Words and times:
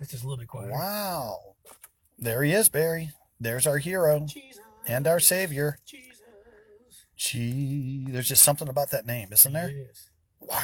It's 0.00 0.12
just 0.12 0.24
a 0.24 0.26
little 0.26 0.38
bit 0.38 0.48
quieter. 0.48 0.72
Wow. 0.72 1.38
There 2.18 2.42
he 2.42 2.52
is, 2.52 2.68
Barry. 2.68 3.10
There's 3.40 3.66
our 3.66 3.78
hero 3.78 4.26
Jesus. 4.26 4.60
and 4.86 5.06
our 5.06 5.20
savior. 5.20 5.78
Jesus. 5.86 6.22
Gee, 7.16 8.06
there's 8.08 8.28
just 8.28 8.44
something 8.44 8.68
about 8.68 8.90
that 8.90 9.04
name, 9.04 9.28
isn't 9.32 9.52
there? 9.52 9.70
Yes. 9.70 10.10
Wow. 10.40 10.60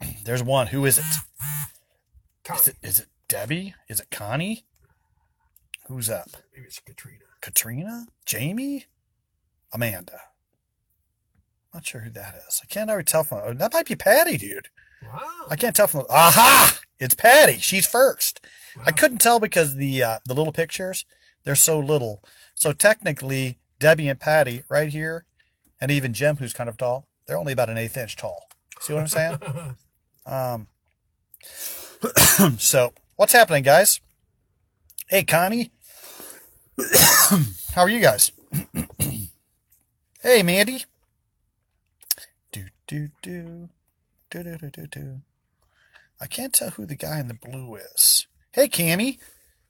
There's 0.24 0.42
one. 0.42 0.66
Who 0.68 0.84
is 0.84 0.98
it? 0.98 1.04
Connie. 2.44 2.60
Is 2.60 2.68
it 2.68 2.76
is 2.82 3.00
it 3.00 3.06
Debbie? 3.28 3.74
Is 3.88 3.98
it 3.98 4.10
Connie? 4.10 4.66
Who's 5.86 6.10
up? 6.10 6.28
Maybe 6.54 6.66
it's 6.66 6.78
Katrina. 6.80 7.24
Katrina? 7.40 8.06
Jamie? 8.26 8.84
Amanda? 9.72 10.20
Not 11.72 11.86
sure 11.86 12.02
who 12.02 12.10
that 12.10 12.34
is. 12.46 12.60
I 12.62 12.66
can't 12.66 12.90
ever 12.90 13.02
tell 13.02 13.24
from. 13.24 13.56
That 13.56 13.72
might 13.72 13.86
be 13.86 13.96
Patty, 13.96 14.36
dude. 14.36 14.68
Wow. 15.02 15.46
I 15.48 15.56
can't 15.56 15.74
tell 15.74 15.86
from. 15.86 16.04
Aha! 16.10 16.78
It's 16.98 17.14
Patty. 17.14 17.58
She's 17.58 17.86
first. 17.86 18.40
I 18.84 18.92
couldn't 18.92 19.18
tell 19.18 19.40
because 19.40 19.76
the 19.76 20.02
uh, 20.02 20.18
the 20.24 20.34
little 20.34 20.52
pictures 20.52 21.04
they're 21.44 21.54
so 21.54 21.78
little. 21.78 22.22
So 22.54 22.72
technically, 22.72 23.58
Debbie 23.78 24.08
and 24.08 24.20
Patty 24.20 24.64
right 24.68 24.88
here, 24.88 25.24
and 25.80 25.90
even 25.90 26.12
Jim, 26.12 26.36
who's 26.36 26.52
kind 26.52 26.68
of 26.68 26.76
tall, 26.76 27.06
they're 27.26 27.38
only 27.38 27.52
about 27.52 27.70
an 27.70 27.78
eighth 27.78 27.96
inch 27.96 28.16
tall. 28.16 28.48
See 28.80 28.92
what 28.92 29.00
I'm 29.00 29.08
saying? 29.08 29.38
Um, 30.26 30.66
so 32.58 32.92
what's 33.16 33.32
happening, 33.32 33.62
guys? 33.62 33.98
Hey, 35.08 35.24
Connie. 35.24 35.70
How 37.74 37.80
are 37.80 37.88
you 37.88 38.00
guys? 38.00 38.30
hey, 40.22 40.42
Mandy. 40.42 40.84
Do 42.52 42.64
do 42.86 43.08
do 43.22 43.70
do 44.30 44.42
do 44.42 44.58
do 44.58 44.70
do 44.70 44.86
do. 44.86 45.20
I 46.20 46.26
can't 46.26 46.52
tell 46.52 46.70
who 46.70 46.86
the 46.86 46.96
guy 46.96 47.20
in 47.20 47.28
the 47.28 47.34
blue 47.34 47.76
is. 47.76 48.26
Hey, 48.52 48.68
Cammy. 48.68 49.18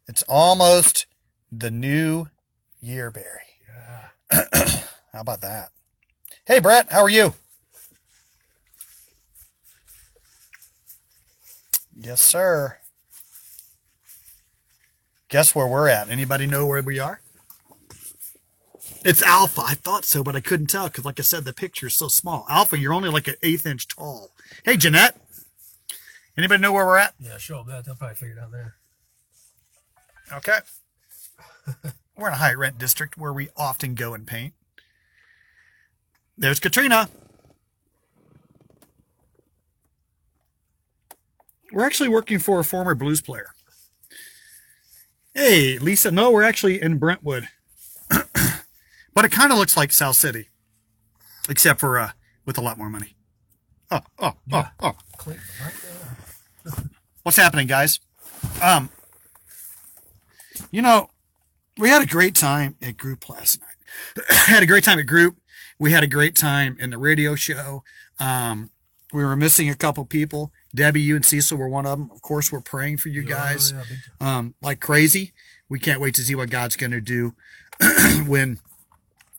It's 0.07 0.23
almost 0.29 1.07
the 1.53 1.71
new 1.71 2.27
year, 2.81 3.11
Barry. 3.11 3.61
yeah. 4.33 4.45
How 5.13 5.21
about 5.21 5.43
that? 5.43 5.71
Hey, 6.47 6.61
Brett. 6.61 6.91
How 6.91 7.01
are 7.03 7.11
you? 7.11 7.35
Yes, 11.95 12.23
sir. 12.23 12.79
Guess 15.29 15.55
where 15.55 15.67
we're 15.67 15.89
at? 15.89 16.09
Anybody 16.09 16.47
know 16.47 16.65
where 16.67 16.81
we 16.81 16.99
are? 16.99 17.21
It's 19.05 19.23
Alpha. 19.23 19.63
I 19.65 19.75
thought 19.75 20.05
so, 20.05 20.25
but 20.25 20.35
I 20.37 20.41
couldn't 20.41 20.69
tell 20.69 20.89
because, 20.89 21.05
like 21.05 21.19
I 21.21 21.23
said, 21.23 21.45
the 21.45 21.53
picture 21.53 21.87
is 21.89 21.95
so 21.95 22.09
small. 22.09 22.47
Alpha, 22.49 22.79
you're 22.79 22.95
only 22.95 23.11
like 23.11 23.29
an 23.29 23.35
eighth 23.43 23.67
inch 23.67 23.89
tall. 23.89 24.31
Hey, 24.65 24.77
Jeanette. 24.77 25.17
Anybody 26.39 26.63
know 26.63 26.73
where 26.73 26.87
we're 26.87 26.99
at? 26.99 27.15
Yeah, 27.19 27.37
show 27.37 27.59
them 27.59 27.67
that. 27.67 27.85
They'll 27.85 27.97
probably 27.97 28.15
figure 28.15 28.37
it 28.37 28.41
out 28.41 28.53
there. 28.53 28.77
Okay. 30.33 30.59
We're 32.17 32.29
in 32.29 32.35
a 32.35 32.37
high 32.37 32.55
rent 32.55 32.79
district 32.79 33.19
where 33.19 33.33
we 33.33 33.49
often 33.57 33.95
go 33.95 34.15
and 34.15 34.25
paint. 34.25 34.55
There's 36.37 36.61
Katrina. 36.61 37.09
We're 41.73 41.85
actually 41.85 42.09
working 42.09 42.39
for 42.39 42.61
a 42.61 42.65
former 42.65 42.95
blues 42.95 43.21
player. 43.21 43.49
Hey, 45.35 45.79
Lisa. 45.79 46.13
No, 46.13 46.31
we're 46.31 46.43
actually 46.45 46.81
in 46.81 46.99
Brentwood. 46.99 47.49
but 48.09 49.25
it 49.25 49.33
kind 49.33 49.53
of 49.53 49.59
looks 49.59 49.77
like 49.77 49.93
South 49.93 50.17
City, 50.17 50.49
except 51.49 51.81
for 51.81 51.99
uh, 51.99 52.11
with 52.47 52.59
a 52.59 52.61
lot 52.63 52.79
more 52.79 52.89
money. 52.89 53.17
Oh, 53.91 54.01
oh, 54.19 54.35
oh, 54.53 54.69
oh. 54.81 54.97
Clean 55.17 55.39
right 55.63 55.75
there. 55.83 56.28
What's 57.23 57.37
happening, 57.37 57.67
guys? 57.67 58.01
Um, 58.63 58.91
you 60.71 60.83
know, 60.83 61.11
we 61.77 61.89
had 61.89 62.03
a 62.03 62.07
great 62.07 62.35
time 62.35 62.77
at 62.83 62.97
group 62.97 63.29
last 63.29 63.61
night. 63.61 64.25
had 64.47 64.63
a 64.63 64.67
great 64.67 64.85
time 64.85 64.99
at 64.99 65.07
group. 65.07 65.37
We 65.79 65.93
had 65.93 66.03
a 66.03 66.09
great 66.09 66.35
time 66.35 66.77
in 66.81 66.91
the 66.91 66.99
radio 66.99 67.35
show. 67.35 67.85
Um, 68.19 68.71
we 69.13 69.25
were 69.25 69.37
missing 69.37 69.71
a 69.71 69.75
couple 69.75 70.05
people. 70.05 70.53
Debbie, 70.75 71.01
you 71.01 71.17
and 71.17 71.25
Cecil 71.25 71.57
were 71.57 71.69
one 71.69 71.87
of 71.87 71.99
them. 71.99 72.11
Of 72.13 72.21
course, 72.21 72.53
we're 72.53 72.61
praying 72.61 72.99
for 72.99 73.09
you 73.09 73.23
guys 73.23 73.73
yeah, 73.73 74.39
um, 74.39 74.55
like 74.61 74.81
crazy. 74.81 75.33
We 75.69 75.79
can't 75.79 76.01
wait 76.01 76.15
to 76.17 76.23
see 76.23 76.35
what 76.35 76.51
God's 76.51 76.77
going 76.77 76.91
to 76.91 77.01
do 77.01 77.35
when 78.27 78.59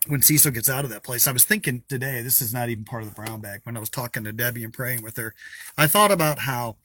when 0.07 0.21
Cecil 0.21 0.51
gets 0.51 0.69
out 0.69 0.85
of 0.85 0.89
that 0.89 1.03
place. 1.03 1.27
I 1.27 1.31
was 1.31 1.45
thinking 1.45 1.83
today, 1.87 2.21
this 2.21 2.41
is 2.41 2.53
not 2.53 2.69
even 2.69 2.83
part 2.83 3.03
of 3.03 3.09
the 3.09 3.15
brown 3.15 3.41
bag. 3.41 3.61
When 3.63 3.77
I 3.77 3.79
was 3.79 3.89
talking 3.89 4.23
to 4.23 4.31
Debbie 4.31 4.63
and 4.63 4.73
praying 4.73 5.03
with 5.03 5.17
her, 5.17 5.35
I 5.77 5.85
thought 5.85 6.11
about 6.11 6.39
how 6.39 6.77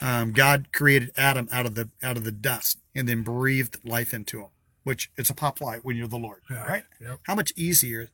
um, 0.00 0.32
God 0.32 0.68
created 0.72 1.10
Adam 1.16 1.48
out 1.50 1.66
of 1.66 1.74
the 1.74 1.88
out 2.02 2.16
of 2.16 2.24
the 2.24 2.32
dust 2.32 2.78
and 2.94 3.08
then 3.08 3.22
breathed 3.22 3.78
life 3.84 4.12
into 4.12 4.40
him, 4.40 4.48
which 4.84 5.10
it's 5.16 5.30
a 5.30 5.34
pop 5.34 5.60
light 5.60 5.84
when 5.84 5.96
you're 5.96 6.08
the 6.08 6.16
Lord, 6.18 6.42
Yeah. 6.50 6.64
right? 6.64 6.84
Yep. 7.00 7.20
How 7.24 7.34
much 7.34 7.52
easier 7.56 8.08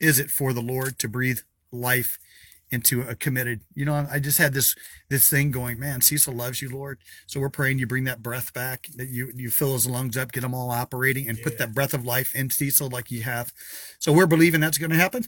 is 0.00 0.18
it 0.18 0.30
for 0.30 0.52
the 0.52 0.62
Lord 0.62 0.98
to 1.00 1.08
breathe 1.08 1.40
life 1.72 2.18
into 2.70 3.02
a 3.02 3.14
committed? 3.14 3.60
You 3.74 3.84
know, 3.84 4.06
I 4.10 4.18
just 4.20 4.38
had 4.38 4.54
this 4.54 4.74
this 5.08 5.28
thing 5.28 5.50
going, 5.50 5.78
man. 5.80 6.00
Cecil 6.00 6.32
loves 6.34 6.62
you, 6.62 6.68
Lord. 6.70 6.98
So 7.26 7.40
we're 7.40 7.48
praying 7.48 7.78
you 7.80 7.86
bring 7.86 8.04
that 8.04 8.22
breath 8.22 8.52
back, 8.52 8.86
that 8.96 9.08
you 9.08 9.32
you 9.34 9.50
fill 9.50 9.72
his 9.72 9.86
lungs 9.86 10.16
up, 10.16 10.30
get 10.32 10.42
them 10.42 10.54
all 10.54 10.70
operating, 10.70 11.28
and 11.28 11.42
put 11.42 11.58
that 11.58 11.74
breath 11.74 11.94
of 11.94 12.04
life 12.04 12.34
in 12.34 12.50
Cecil 12.50 12.88
like 12.88 13.10
you 13.10 13.22
have. 13.22 13.52
So 13.98 14.12
we're 14.12 14.26
believing 14.26 14.60
that's 14.60 14.78
going 14.78 14.90
to 14.90 14.96
happen. 14.96 15.24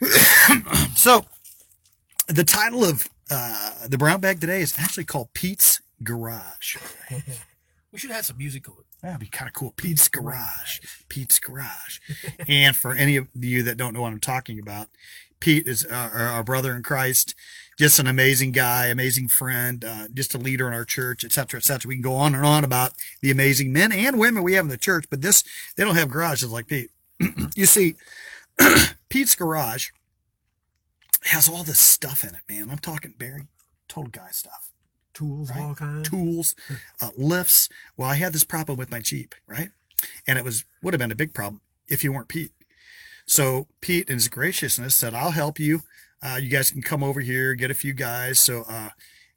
so 0.96 1.26
the 2.26 2.44
title 2.44 2.84
of 2.84 3.08
uh, 3.30 3.88
the 3.88 3.98
brown 3.98 4.20
bag 4.20 4.40
today 4.40 4.60
is 4.60 4.74
actually 4.78 5.04
called 5.04 5.32
Pete's 5.34 5.80
Garage. 6.02 6.76
We 7.94 8.00
should 8.00 8.10
have 8.10 8.26
some 8.26 8.38
music 8.38 8.68
on 8.68 8.74
it. 8.80 8.86
That'd 9.02 9.20
be 9.20 9.28
kind 9.28 9.46
of 9.46 9.52
cool. 9.54 9.72
Pete's 9.76 10.08
Garage. 10.08 10.80
Pete's 11.08 11.38
Garage. 11.38 12.00
and 12.48 12.74
for 12.74 12.92
any 12.92 13.16
of 13.16 13.28
you 13.38 13.62
that 13.62 13.76
don't 13.76 13.94
know 13.94 14.00
what 14.00 14.12
I'm 14.12 14.18
talking 14.18 14.58
about, 14.58 14.88
Pete 15.38 15.68
is 15.68 15.86
uh, 15.88 16.10
our, 16.12 16.26
our 16.26 16.42
brother 16.42 16.74
in 16.74 16.82
Christ, 16.82 17.36
just 17.78 18.00
an 18.00 18.08
amazing 18.08 18.50
guy, 18.50 18.86
amazing 18.86 19.28
friend, 19.28 19.84
uh, 19.84 20.08
just 20.12 20.34
a 20.34 20.38
leader 20.38 20.66
in 20.66 20.74
our 20.74 20.84
church, 20.84 21.24
et 21.24 21.30
cetera, 21.30 21.58
et 21.58 21.62
cetera. 21.62 21.88
We 21.88 21.94
can 21.94 22.02
go 22.02 22.16
on 22.16 22.34
and 22.34 22.44
on 22.44 22.64
about 22.64 22.94
the 23.22 23.30
amazing 23.30 23.72
men 23.72 23.92
and 23.92 24.18
women 24.18 24.42
we 24.42 24.54
have 24.54 24.64
in 24.64 24.70
the 24.70 24.76
church, 24.76 25.04
but 25.08 25.20
this, 25.20 25.44
they 25.76 25.84
don't 25.84 25.94
have 25.94 26.10
garages 26.10 26.50
like 26.50 26.66
Pete. 26.66 26.90
you 27.54 27.66
see, 27.66 27.94
Pete's 29.08 29.36
Garage 29.36 29.90
has 31.24 31.48
all 31.48 31.64
this 31.64 31.80
stuff 31.80 32.22
in 32.24 32.30
it, 32.30 32.42
man. 32.48 32.70
I'm 32.70 32.78
talking 32.78 33.14
Barry, 33.18 33.46
total 33.88 34.10
guy 34.10 34.28
stuff 34.30 34.70
Tools, 35.14 35.50
Right. 35.50 35.60
all 35.60 35.74
kinds. 35.74 36.08
tools, 36.08 36.54
uh, 37.00 37.10
lifts. 37.16 37.68
Well, 37.96 38.10
I 38.10 38.16
had 38.16 38.32
this 38.32 38.44
problem 38.44 38.76
with 38.78 38.90
my 38.90 39.00
Jeep, 39.00 39.34
right? 39.46 39.70
And 40.26 40.38
it 40.38 40.44
was 40.44 40.64
would 40.82 40.92
have 40.94 40.98
been 40.98 41.12
a 41.12 41.16
big 41.16 41.32
problem 41.34 41.60
if 41.88 42.02
you 42.04 42.12
weren't 42.12 42.28
Pete. 42.28 42.52
So 43.26 43.68
Pete, 43.80 44.08
in 44.08 44.14
his 44.14 44.28
graciousness, 44.28 44.94
said, 44.94 45.14
"I'll 45.14 45.30
help 45.30 45.58
you. 45.58 45.82
Uh, 46.22 46.38
you 46.42 46.48
guys 46.48 46.70
can 46.70 46.82
come 46.82 47.02
over 47.02 47.20
here, 47.20 47.54
get 47.54 47.70
a 47.70 47.74
few 47.74 47.92
guys." 47.94 48.38
So 48.40 48.64
uh, 48.68 48.90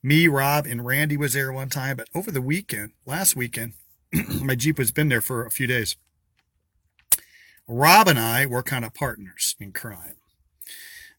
me, 0.04 0.28
Rob, 0.28 0.66
and 0.66 0.86
Randy 0.86 1.16
was 1.16 1.34
there 1.34 1.52
one 1.54 1.70
time, 1.70 1.96
but 1.98 2.10
over 2.16 2.32
the 2.32 2.42
weekend, 2.42 2.92
last 3.06 3.36
weekend, 3.36 3.74
my 4.42 4.56
Jeep 4.56 4.78
has 4.78 4.92
been 4.92 5.10
there 5.10 5.22
for 5.22 5.46
a 5.46 5.52
few 5.52 5.68
days. 5.68 5.96
Rob 7.68 8.08
and 8.08 8.20
I 8.20 8.46
were 8.46 8.64
kind 8.64 8.86
of 8.86 8.94
partners 8.94 9.56
in 9.60 9.72
crime. 9.74 10.16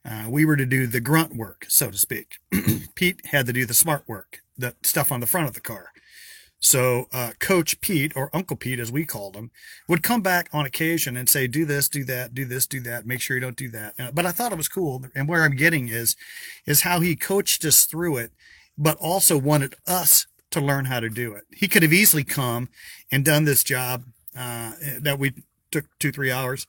Uh, 0.08 0.24
we 0.28 0.44
were 0.44 0.56
to 0.56 0.64
do 0.64 0.86
the 0.86 1.00
grunt 1.00 1.36
work, 1.36 1.66
so 1.68 1.90
to 1.90 1.98
speak. 1.98 2.38
Pete 2.94 3.20
had 3.26 3.46
to 3.46 3.52
do 3.52 3.66
the 3.66 3.74
smart 3.74 4.04
work, 4.06 4.40
the 4.56 4.74
stuff 4.82 5.12
on 5.12 5.20
the 5.20 5.26
front 5.26 5.48
of 5.48 5.54
the 5.54 5.60
car. 5.60 5.90
So 6.60 7.06
uh, 7.12 7.32
Coach 7.38 7.80
Pete, 7.80 8.12
or 8.16 8.30
Uncle 8.34 8.56
Pete 8.56 8.80
as 8.80 8.90
we 8.90 9.04
called 9.04 9.36
him, 9.36 9.50
would 9.86 10.02
come 10.02 10.22
back 10.22 10.48
on 10.52 10.66
occasion 10.66 11.16
and 11.16 11.28
say, 11.28 11.46
"Do 11.46 11.64
this, 11.64 11.88
do 11.88 12.04
that, 12.04 12.34
do 12.34 12.44
this, 12.44 12.66
do 12.66 12.80
that. 12.80 13.06
Make 13.06 13.20
sure 13.20 13.36
you 13.36 13.40
don't 13.40 13.56
do 13.56 13.68
that." 13.70 13.94
Uh, 13.98 14.10
but 14.12 14.26
I 14.26 14.32
thought 14.32 14.52
it 14.52 14.58
was 14.58 14.68
cool, 14.68 15.04
and 15.14 15.28
where 15.28 15.44
I'm 15.44 15.54
getting 15.54 15.88
is, 15.88 16.16
is 16.66 16.80
how 16.80 17.00
he 17.00 17.14
coached 17.14 17.64
us 17.64 17.84
through 17.84 18.16
it, 18.16 18.32
but 18.76 18.96
also 18.96 19.38
wanted 19.38 19.74
us 19.86 20.26
to 20.50 20.60
learn 20.60 20.86
how 20.86 21.00
to 21.00 21.10
do 21.10 21.32
it. 21.34 21.44
He 21.54 21.68
could 21.68 21.82
have 21.82 21.92
easily 21.92 22.24
come 22.24 22.70
and 23.12 23.24
done 23.24 23.44
this 23.44 23.62
job 23.62 24.04
uh, 24.36 24.72
that 25.00 25.18
we 25.18 25.34
took 25.70 25.84
two, 25.98 26.10
three 26.10 26.30
hours, 26.30 26.66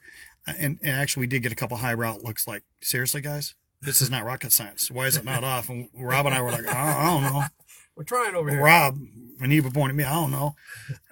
and, 0.58 0.80
and 0.82 0.92
actually 0.92 1.22
we 1.22 1.28
did 1.28 1.44
get 1.44 1.52
a 1.52 1.56
couple 1.56 1.78
high 1.78 1.94
route 1.94 2.24
looks. 2.24 2.48
Like 2.48 2.64
seriously, 2.82 3.22
guys, 3.22 3.56
this 3.82 4.02
is 4.02 4.10
not 4.10 4.26
rocket 4.26 4.52
science. 4.52 4.90
Why 4.92 5.06
is 5.08 5.18
it 5.18 5.26
not 5.26 5.44
off? 5.44 5.70
And 5.70 5.90
Rob 5.94 6.26
and 6.26 6.36
I 6.36 6.42
were 6.42 6.52
like, 6.52 6.68
I, 6.68 7.02
I 7.02 7.06
don't 7.06 7.24
know. 7.24 7.44
We're 7.96 8.04
trying 8.04 8.34
over 8.34 8.50
here. 8.50 8.62
Rob, 8.64 8.98
when 9.40 9.52
he 9.52 9.58
at 9.58 9.74
me, 9.96 10.04
I 10.06 10.14
don't 10.14 10.32
know. 10.32 10.56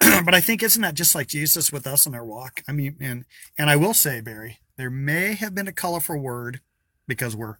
but 0.00 0.34
I 0.34 0.40
think 0.40 0.62
isn't 0.62 0.80
that 0.80 0.94
just 0.94 1.14
like 1.14 1.26
Jesus 1.26 1.70
with 1.70 1.86
us 1.86 2.06
in 2.06 2.14
our 2.14 2.24
walk? 2.24 2.62
I 2.66 2.72
mean, 2.72 2.96
and 3.00 3.24
and 3.58 3.68
I 3.68 3.76
will 3.76 3.92
say, 3.94 4.20
Barry, 4.22 4.58
there 4.78 4.90
may 4.90 5.34
have 5.34 5.54
been 5.54 5.68
a 5.68 5.72
colorful 5.72 6.18
word 6.18 6.60
because 7.06 7.36
we're 7.36 7.56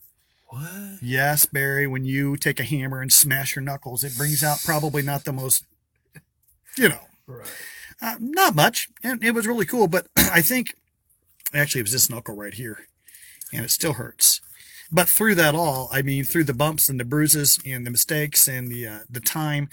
What? 0.49 0.99
yes, 1.03 1.45
Barry. 1.45 1.87
When 1.87 2.05
you 2.07 2.37
take 2.39 2.59
a 2.59 2.65
hammer 2.65 3.03
and 3.03 3.13
smash 3.13 3.55
your 3.55 3.63
knuckles, 3.63 4.03
it 4.03 4.17
brings 4.17 4.43
out 4.43 4.61
probably 4.65 5.03
not 5.03 5.25
the 5.25 5.33
most, 5.33 5.65
you 6.77 6.89
know, 6.89 7.01
Right. 7.27 7.51
uh, 8.01 8.15
not 8.21 8.55
much. 8.55 8.89
And 9.03 9.23
it 9.23 9.33
was 9.33 9.47
really 9.47 9.67
cool. 9.67 9.89
But 9.89 10.07
I 10.17 10.41
think 10.41 10.75
actually 11.55 11.81
it 11.81 11.85
was 11.85 11.93
this 11.93 12.11
knuckle 12.11 12.37
right 12.37 12.55
here, 12.55 12.87
and 13.53 13.65
it 13.65 13.71
still 13.71 13.95
hurts. 13.95 14.41
But 14.91 15.09
through 15.09 15.35
that 15.37 15.55
all, 15.55 15.89
I 15.93 16.03
mean, 16.03 16.25
through 16.25 16.45
the 16.45 16.55
bumps 16.55 16.89
and 16.89 16.99
the 16.99 17.05
bruises 17.05 17.59
and 17.67 17.87
the 17.87 17.91
mistakes 17.91 18.49
and 18.49 18.69
the 18.69 18.87
uh, 18.87 18.99
the 19.09 19.21
time, 19.21 19.69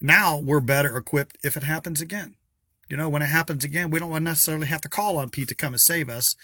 now 0.00 0.38
we're 0.38 0.60
better 0.60 0.96
equipped 0.96 1.38
if 1.44 1.56
it 1.56 1.62
happens 1.62 2.00
again. 2.00 2.34
You 2.88 2.96
know, 2.96 3.08
when 3.08 3.22
it 3.22 3.26
happens 3.26 3.64
again, 3.64 3.90
we 3.90 3.98
don't 3.98 4.22
necessarily 4.22 4.68
have 4.68 4.80
to 4.82 4.88
call 4.88 5.18
on 5.18 5.30
Pete 5.30 5.48
to 5.48 5.56
come 5.56 5.74
and 5.74 5.80
save 5.80 6.08
us. 6.08 6.36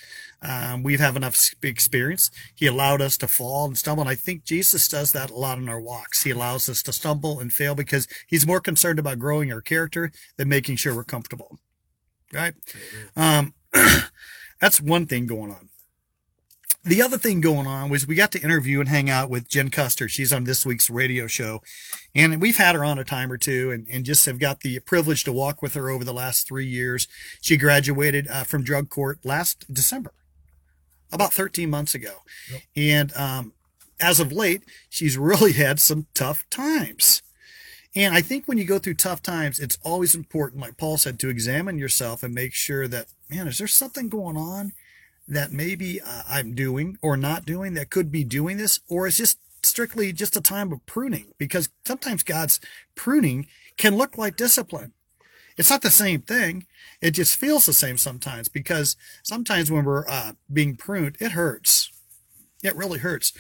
Um, 0.43 0.83
we 0.83 0.97
have 0.97 1.15
enough 1.15 1.39
experience. 1.63 2.33
He 2.53 2.67
allowed 2.67 3.01
us 3.01 3.17
to 3.19 3.29
fall 3.29 3.67
and 3.67 3.79
stumble. 3.79 4.03
And 4.03 4.11
I 4.11 4.17
think 4.17 4.45
Jesus 4.45 4.89
does 4.89 5.13
that 5.13 5.31
a 5.31 5.37
lot 5.37 5.59
in 5.59 5.69
our 5.69 5.81
walks. 5.81 6.25
He 6.25 6.31
allows 6.31 6.69
us 6.69 6.83
to 6.83 6.93
stumble 6.93 7.39
and 7.39 7.53
fail 7.53 7.77
because 7.77 8.09
he's 8.27 8.47
more 8.47 8.61
concerned 8.61 8.99
about 8.99 9.21
growing 9.21 9.53
our 9.53 9.61
character 9.61 10.11
than 10.37 10.49
making 10.49 10.77
sure 10.77 10.97
we're 10.97 11.05
comfortable. 11.05 11.61
Right? 12.33 12.55
Um, 13.15 13.55
that's 14.63 14.81
one 14.81 15.07
thing 15.07 15.27
going 15.27 15.51
on. 15.51 15.71
The 16.85 17.03
other 17.03 17.19
thing 17.19 17.41
going 17.41 17.67
on 17.67 17.91
was 17.91 18.07
we 18.07 18.15
got 18.15 18.31
to 18.31 18.41
interview 18.41 18.79
and 18.79 18.89
hang 18.89 19.11
out 19.11 19.29
with 19.29 19.49
Jen 19.49 19.71
Custer. 19.71 20.09
She's 20.09 20.33
on 20.33 20.45
this 20.45 20.65
week's 20.65 20.89
radio 20.89 21.27
show. 21.27 21.63
And 22.15 22.41
we've 22.41 22.59
had 22.59 22.77
her 22.77 22.85
on 22.85 22.97
a 22.97 23.05
time 23.05 23.33
or 23.33 23.37
two 23.37 23.73
and, 23.73 23.89
and 23.91 24.05
just 24.05 24.25
have 24.27 24.39
got 24.39 24.61
the 24.61 24.79
privilege 24.79 25.25
to 25.25 25.33
walk 25.33 25.63
with 25.63 25.75
her 25.75 25.91
over 25.91 26.05
the 26.05 26.15
last 26.15 26.47
three 26.47 26.67
years. 26.67 27.09
She 27.41 27.57
graduated 27.57 28.29
uh, 28.29 28.45
from 28.45 28.63
drug 28.63 28.89
court 28.89 29.19
last 29.25 29.65
December, 29.73 30.13
about 31.11 31.33
13 31.33 31.69
months 31.69 31.97
ago. 31.97 32.19
Yep. 32.53 32.63
And 32.77 33.17
um, 33.17 33.53
as 34.01 34.21
of 34.21 34.31
late, 34.31 34.63
she's 34.89 35.19
really 35.19 35.55
had 35.55 35.81
some 35.81 36.07
tough 36.15 36.49
times. 36.51 37.21
And 37.95 38.15
I 38.15 38.23
think 38.23 38.47
when 38.47 38.57
you 38.57 38.65
go 38.65 38.79
through 38.79 38.95
tough 38.95 39.23
times, 39.23 39.59
it's 39.59 39.79
always 39.83 40.15
important, 40.15 40.63
like 40.63 40.79
Paul 40.79 40.97
said, 40.97 41.19
to 41.21 41.29
examine 41.29 41.79
yourself 41.79 42.23
and 42.23 42.35
make 42.35 42.55
sure 42.55 42.89
that, 42.89 43.09
man, 43.29 43.47
is 43.47 43.59
there 43.59 43.67
something 43.67 44.09
going 44.09 44.37
on 44.37 44.73
that 45.29 45.53
maybe 45.53 46.01
uh, 46.01 46.23
I'm 46.29 46.55
doing 46.55 46.97
or 47.03 47.17
not 47.17 47.45
doing 47.45 47.75
that 47.75 47.91
could 47.91 48.11
be 48.11 48.25
doing 48.25 48.57
this? 48.57 48.81
Or 48.89 49.07
is 49.07 49.19
just 49.19 49.39
strictly 49.63 50.13
just 50.13 50.37
a 50.37 50.41
time 50.41 50.73
of 50.73 50.85
pruning? 50.87 51.27
Because 51.37 51.69
sometimes 51.85 52.23
God's 52.23 52.61
pruning 52.95 53.47
can 53.77 53.97
look 53.97 54.17
like 54.17 54.37
discipline. 54.37 54.93
It's 55.59 55.71
not 55.71 55.83
the 55.83 55.91
same 55.91 56.23
thing. 56.23 56.67
It 57.03 57.11
just 57.11 57.37
feels 57.37 57.67
the 57.67 57.75
same 57.75 57.99
sometimes 57.99 58.49
because 58.49 58.97
sometimes 59.23 59.71
when 59.71 59.85
we're 59.85 60.09
uh, 60.09 60.33
being 60.51 60.77
pruned, 60.77 61.17
it 61.21 61.33
hurts. 61.33 61.93
It 62.63 62.75
really 62.75 63.01
hurts. 63.01 63.35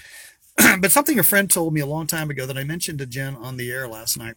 but 0.80 0.92
something 0.92 1.18
a 1.18 1.22
friend 1.22 1.50
told 1.50 1.74
me 1.74 1.80
a 1.80 1.86
long 1.86 2.06
time 2.06 2.30
ago 2.30 2.46
that 2.46 2.58
I 2.58 2.64
mentioned 2.64 2.98
to 2.98 3.06
Jen 3.06 3.36
on 3.36 3.56
the 3.56 3.70
air 3.70 3.88
last 3.88 4.16
night, 4.16 4.34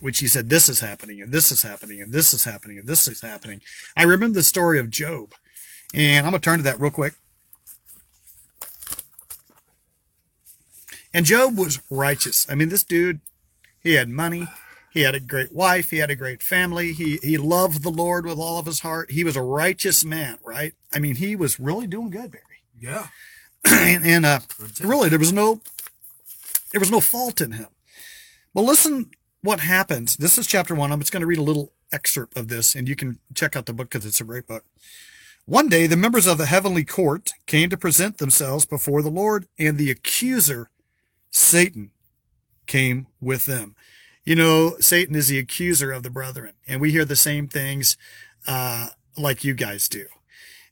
which 0.00 0.18
he 0.18 0.26
said, 0.26 0.48
This 0.48 0.68
is 0.68 0.80
happening, 0.80 1.20
and 1.20 1.32
this 1.32 1.50
is 1.50 1.62
happening, 1.62 2.00
and 2.00 2.12
this 2.12 2.32
is 2.32 2.44
happening, 2.44 2.78
and 2.78 2.86
this 2.86 3.08
is 3.08 3.20
happening. 3.20 3.60
I 3.96 4.02
remember 4.02 4.34
the 4.34 4.42
story 4.42 4.78
of 4.78 4.90
Job. 4.90 5.34
And 5.94 6.26
I'm 6.26 6.32
going 6.32 6.40
to 6.40 6.44
turn 6.44 6.58
to 6.58 6.64
that 6.64 6.80
real 6.80 6.90
quick. 6.90 7.14
And 11.12 11.24
Job 11.24 11.56
was 11.56 11.80
righteous. 11.88 12.46
I 12.50 12.56
mean, 12.56 12.68
this 12.68 12.82
dude, 12.82 13.20
he 13.80 13.94
had 13.94 14.08
money. 14.08 14.48
He 14.92 15.02
had 15.02 15.14
a 15.14 15.20
great 15.20 15.52
wife. 15.52 15.90
He 15.90 15.98
had 15.98 16.10
a 16.10 16.16
great 16.16 16.42
family. 16.42 16.92
He, 16.92 17.18
he 17.22 17.38
loved 17.38 17.84
the 17.84 17.90
Lord 17.90 18.26
with 18.26 18.38
all 18.38 18.58
of 18.58 18.66
his 18.66 18.80
heart. 18.80 19.12
He 19.12 19.22
was 19.22 19.36
a 19.36 19.42
righteous 19.42 20.04
man, 20.04 20.38
right? 20.44 20.74
I 20.92 20.98
mean, 20.98 21.16
he 21.16 21.36
was 21.36 21.60
really 21.60 21.86
doing 21.86 22.10
good, 22.10 22.32
Barry. 22.32 22.42
Yeah. 22.80 23.08
and, 23.70 24.04
and 24.04 24.26
uh, 24.26 24.40
really, 24.80 25.08
there 25.08 25.18
was 25.18 25.32
no, 25.32 25.60
there 26.72 26.80
was 26.80 26.90
no 26.90 27.00
fault 27.00 27.40
in 27.40 27.52
him. 27.52 27.68
But 28.52 28.62
listen 28.62 29.10
what 29.42 29.60
happens. 29.60 30.16
This 30.16 30.38
is 30.38 30.46
chapter 30.46 30.74
one. 30.74 30.90
I'm 30.90 31.00
just 31.00 31.12
going 31.12 31.20
to 31.20 31.26
read 31.26 31.38
a 31.38 31.42
little 31.42 31.72
excerpt 31.92 32.36
of 32.36 32.48
this 32.48 32.74
and 32.74 32.88
you 32.88 32.96
can 32.96 33.18
check 33.34 33.54
out 33.54 33.66
the 33.66 33.74
book 33.74 33.90
because 33.90 34.06
it's 34.06 34.20
a 34.20 34.24
great 34.24 34.46
book. 34.46 34.64
One 35.46 35.68
day, 35.68 35.86
the 35.86 35.98
members 35.98 36.26
of 36.26 36.38
the 36.38 36.46
heavenly 36.46 36.84
court 36.84 37.32
came 37.46 37.68
to 37.68 37.76
present 37.76 38.16
themselves 38.16 38.64
before 38.64 39.02
the 39.02 39.10
Lord, 39.10 39.46
and 39.58 39.76
the 39.76 39.90
accuser, 39.90 40.70
Satan, 41.30 41.90
came 42.66 43.08
with 43.20 43.44
them. 43.44 43.76
You 44.24 44.36
know, 44.36 44.76
Satan 44.80 45.14
is 45.14 45.28
the 45.28 45.38
accuser 45.38 45.92
of 45.92 46.02
the 46.02 46.08
brethren, 46.08 46.54
and 46.66 46.80
we 46.80 46.92
hear 46.92 47.04
the 47.04 47.14
same 47.14 47.46
things 47.46 47.98
uh, 48.46 48.88
like 49.18 49.44
you 49.44 49.52
guys 49.52 49.86
do 49.86 50.06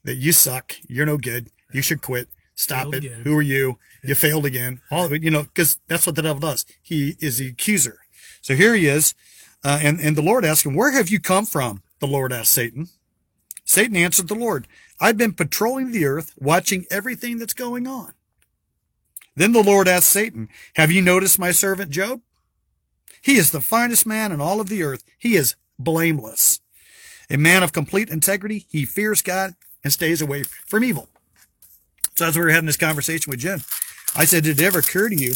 that 0.04 0.14
you 0.14 0.32
suck, 0.32 0.76
you're 0.88 1.04
no 1.04 1.18
good, 1.18 1.50
you 1.70 1.82
should 1.82 2.00
quit, 2.00 2.28
stop 2.62 2.82
Failed 2.82 2.94
it, 2.94 3.04
again. 3.04 3.20
who 3.24 3.36
are 3.36 3.42
you, 3.42 3.78
you 4.02 4.14
failed 4.14 4.46
again. 4.46 4.80
All 4.90 5.04
of 5.04 5.12
it, 5.12 5.22
you 5.22 5.30
know, 5.30 5.42
because 5.44 5.78
that's 5.88 6.06
what 6.06 6.16
the 6.16 6.22
devil 6.22 6.40
does. 6.40 6.64
He 6.82 7.16
is 7.20 7.38
the 7.38 7.48
accuser. 7.48 7.98
So 8.40 8.54
here 8.54 8.74
he 8.74 8.86
is, 8.86 9.14
uh, 9.64 9.80
and, 9.82 10.00
and 10.00 10.16
the 10.16 10.22
Lord 10.22 10.44
asked 10.44 10.66
him, 10.66 10.74
Where 10.74 10.92
have 10.92 11.08
you 11.08 11.20
come 11.20 11.46
from? 11.46 11.82
The 12.00 12.06
Lord 12.06 12.32
asked 12.32 12.52
Satan. 12.52 12.88
Satan 13.64 13.96
answered 13.96 14.28
the 14.28 14.34
Lord, 14.34 14.66
I've 15.00 15.16
been 15.16 15.32
patrolling 15.32 15.92
the 15.92 16.04
earth, 16.04 16.32
watching 16.38 16.84
everything 16.90 17.38
that's 17.38 17.54
going 17.54 17.86
on. 17.86 18.12
Then 19.36 19.52
the 19.52 19.62
Lord 19.62 19.88
asked 19.88 20.08
Satan, 20.08 20.48
Have 20.76 20.90
you 20.90 21.00
noticed 21.00 21.38
my 21.38 21.52
servant 21.52 21.90
Job? 21.90 22.20
He 23.22 23.36
is 23.36 23.50
the 23.52 23.60
finest 23.60 24.04
man 24.04 24.32
in 24.32 24.40
all 24.40 24.60
of 24.60 24.68
the 24.68 24.82
earth. 24.82 25.04
He 25.18 25.36
is 25.36 25.54
blameless. 25.78 26.60
A 27.30 27.36
man 27.38 27.62
of 27.62 27.72
complete 27.72 28.10
integrity. 28.10 28.66
He 28.68 28.84
fears 28.84 29.22
God 29.22 29.54
and 29.84 29.92
stays 29.92 30.20
away 30.20 30.42
from 30.66 30.84
evil. 30.84 31.08
So 32.22 32.28
as 32.28 32.36
we 32.36 32.44
were 32.44 32.50
having 32.50 32.66
this 32.66 32.76
conversation 32.76 33.32
with 33.32 33.40
Jen, 33.40 33.62
I 34.14 34.26
said, 34.26 34.44
Did 34.44 34.60
it 34.60 34.64
ever 34.64 34.78
occur 34.78 35.08
to 35.08 35.16
you, 35.16 35.34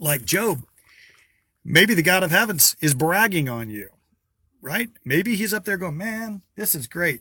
like 0.00 0.24
Job, 0.24 0.64
maybe 1.64 1.94
the 1.94 2.02
God 2.02 2.24
of 2.24 2.32
heavens 2.32 2.74
is 2.80 2.92
bragging 2.92 3.48
on 3.48 3.70
you? 3.70 3.88
Right? 4.60 4.90
Maybe 5.04 5.36
he's 5.36 5.54
up 5.54 5.64
there 5.64 5.76
going, 5.76 5.96
man, 5.96 6.42
this 6.56 6.74
is 6.74 6.86
great. 6.86 7.20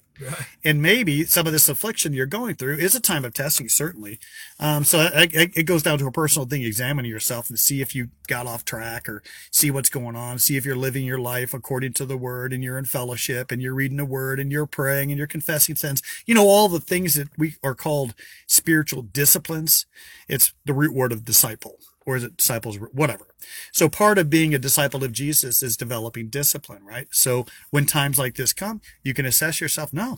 And 0.64 0.82
maybe 0.82 1.24
some 1.26 1.46
of 1.46 1.54
this 1.54 1.70
affliction 1.70 2.14
you're 2.14 2.26
going 2.26 2.56
through 2.56 2.78
is 2.78 2.96
a 2.96 3.00
time 3.00 3.24
of 3.24 3.34
testing, 3.34 3.70
certainly. 3.70 4.20
Um, 4.60 4.84
so 4.84 5.00
I, 5.00 5.22
I, 5.22 5.52
it 5.56 5.68
goes 5.68 5.84
down 5.84 6.00
to 6.00 6.08
a 6.08 6.12
personal 6.12 6.48
thing, 6.48 6.64
examining 6.64 7.12
yourself 7.12 7.50
and 7.50 7.60
see 7.60 7.82
if 7.82 7.94
you 7.94 8.10
got 8.28 8.48
off 8.48 8.66
track 8.66 9.08
or 9.08 9.22
see 9.52 9.70
what's 9.70 9.90
going 9.90 10.16
on, 10.16 10.40
see 10.40 10.58
if 10.58 10.66
you're 10.66 10.76
living 10.76 11.06
your 11.06 11.20
life 11.20 11.54
according 11.54 11.94
to 11.94 12.06
the 12.06 12.18
word 12.18 12.52
and 12.52 12.64
you're 12.64 12.80
in 12.80 12.86
fellowship 12.86 13.52
and 13.52 13.62
you're 13.62 13.76
reading 13.76 13.98
the 13.98 14.06
word 14.06 14.40
and 14.40 14.52
you're 14.52 14.66
praying 14.66 15.12
and 15.12 15.18
you're 15.20 15.28
confessing 15.28 15.76
sins. 15.76 16.02
You 16.26 16.34
know, 16.34 16.48
all 16.48 16.68
the 16.68 16.80
things 16.80 17.14
that 17.14 17.30
we 17.38 17.56
are 17.64 17.76
called 17.76 18.16
spiritual 18.48 19.04
disciplines. 19.04 19.86
It's 20.28 20.54
the 20.66 20.74
root 20.74 20.94
word 20.94 21.12
of 21.12 21.24
disciple 21.24 21.78
or 22.08 22.16
is 22.16 22.24
it 22.24 22.38
disciples, 22.38 22.78
whatever. 22.94 23.28
So 23.74 23.90
part 23.90 24.18
of 24.18 24.30
being 24.30 24.56
a 24.56 24.60
disciple 24.60 25.04
of 25.04 25.12
Jesus 25.12 25.62
is 25.62 25.76
developing 25.76 26.30
discipline, 26.30 26.86
right? 26.86 27.08
So 27.12 27.46
when 27.70 27.86
times 27.86 28.18
like 28.18 28.36
this 28.36 28.54
come, 28.54 28.82
you 29.04 29.14
can 29.14 29.26
assess 29.26 29.60
yourself. 29.60 29.92
No, 29.92 30.18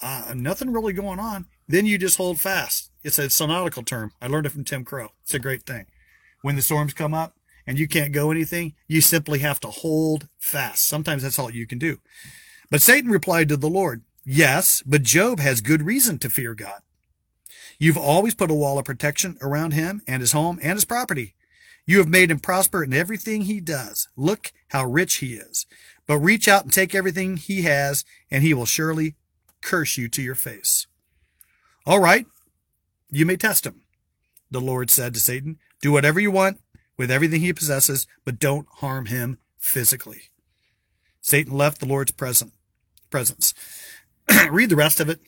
uh, 0.00 0.32
nothing 0.34 0.72
really 0.72 0.94
going 0.94 1.18
on. 1.18 1.46
Then 1.68 1.84
you 1.84 1.98
just 1.98 2.16
hold 2.16 2.40
fast. 2.40 2.90
It's 3.04 3.18
a 3.18 3.26
sonautical 3.26 3.84
term. 3.84 4.12
I 4.22 4.26
learned 4.26 4.46
it 4.46 4.50
from 4.52 4.64
Tim 4.64 4.84
Crow. 4.84 5.10
It's 5.22 5.34
a 5.34 5.38
great 5.38 5.64
thing. 5.64 5.84
When 6.40 6.56
the 6.56 6.62
storms 6.62 6.94
come 6.94 7.12
up 7.12 7.34
and 7.66 7.78
you 7.78 7.86
can't 7.86 8.12
go 8.12 8.30
anything, 8.30 8.72
you 8.88 9.02
simply 9.02 9.40
have 9.40 9.60
to 9.60 9.68
hold 9.68 10.28
fast. 10.38 10.86
Sometimes 10.86 11.22
that's 11.22 11.38
all 11.38 11.50
you 11.50 11.66
can 11.66 11.78
do. 11.78 11.98
But 12.70 12.80
Satan 12.80 13.10
replied 13.10 13.50
to 13.50 13.58
the 13.58 13.68
Lord, 13.68 14.02
yes, 14.24 14.82
but 14.86 15.02
Job 15.02 15.40
has 15.40 15.60
good 15.60 15.82
reason 15.82 16.18
to 16.20 16.30
fear 16.30 16.54
God. 16.54 16.80
You've 17.80 17.96
always 17.96 18.34
put 18.34 18.50
a 18.50 18.54
wall 18.54 18.78
of 18.78 18.84
protection 18.84 19.38
around 19.40 19.72
him 19.72 20.02
and 20.06 20.20
his 20.20 20.32
home 20.32 20.60
and 20.62 20.74
his 20.74 20.84
property. 20.84 21.34
You 21.86 21.96
have 21.98 22.08
made 22.08 22.30
him 22.30 22.38
prosper 22.38 22.84
in 22.84 22.92
everything 22.92 23.42
he 23.42 23.58
does. 23.58 24.06
Look 24.16 24.52
how 24.68 24.84
rich 24.84 25.16
he 25.16 25.32
is. 25.32 25.64
But 26.06 26.18
reach 26.18 26.46
out 26.46 26.64
and 26.64 26.72
take 26.72 26.94
everything 26.94 27.38
he 27.38 27.62
has, 27.62 28.04
and 28.30 28.44
he 28.44 28.52
will 28.52 28.66
surely 28.66 29.16
curse 29.62 29.96
you 29.96 30.10
to 30.10 30.20
your 30.20 30.34
face. 30.34 30.86
All 31.86 32.00
right, 32.00 32.26
you 33.10 33.24
may 33.24 33.38
test 33.38 33.64
him, 33.64 33.80
the 34.50 34.60
Lord 34.60 34.90
said 34.90 35.14
to 35.14 35.20
Satan. 35.20 35.58
Do 35.80 35.90
whatever 35.90 36.20
you 36.20 36.30
want 36.30 36.60
with 36.98 37.10
everything 37.10 37.40
he 37.40 37.54
possesses, 37.54 38.06
but 38.26 38.38
don't 38.38 38.66
harm 38.76 39.06
him 39.06 39.38
physically. 39.58 40.30
Satan 41.22 41.56
left 41.56 41.80
the 41.80 41.86
Lord's 41.86 42.12
presence. 42.12 43.54
Read 44.50 44.68
the 44.68 44.76
rest 44.76 45.00
of 45.00 45.08
it 45.08 45.20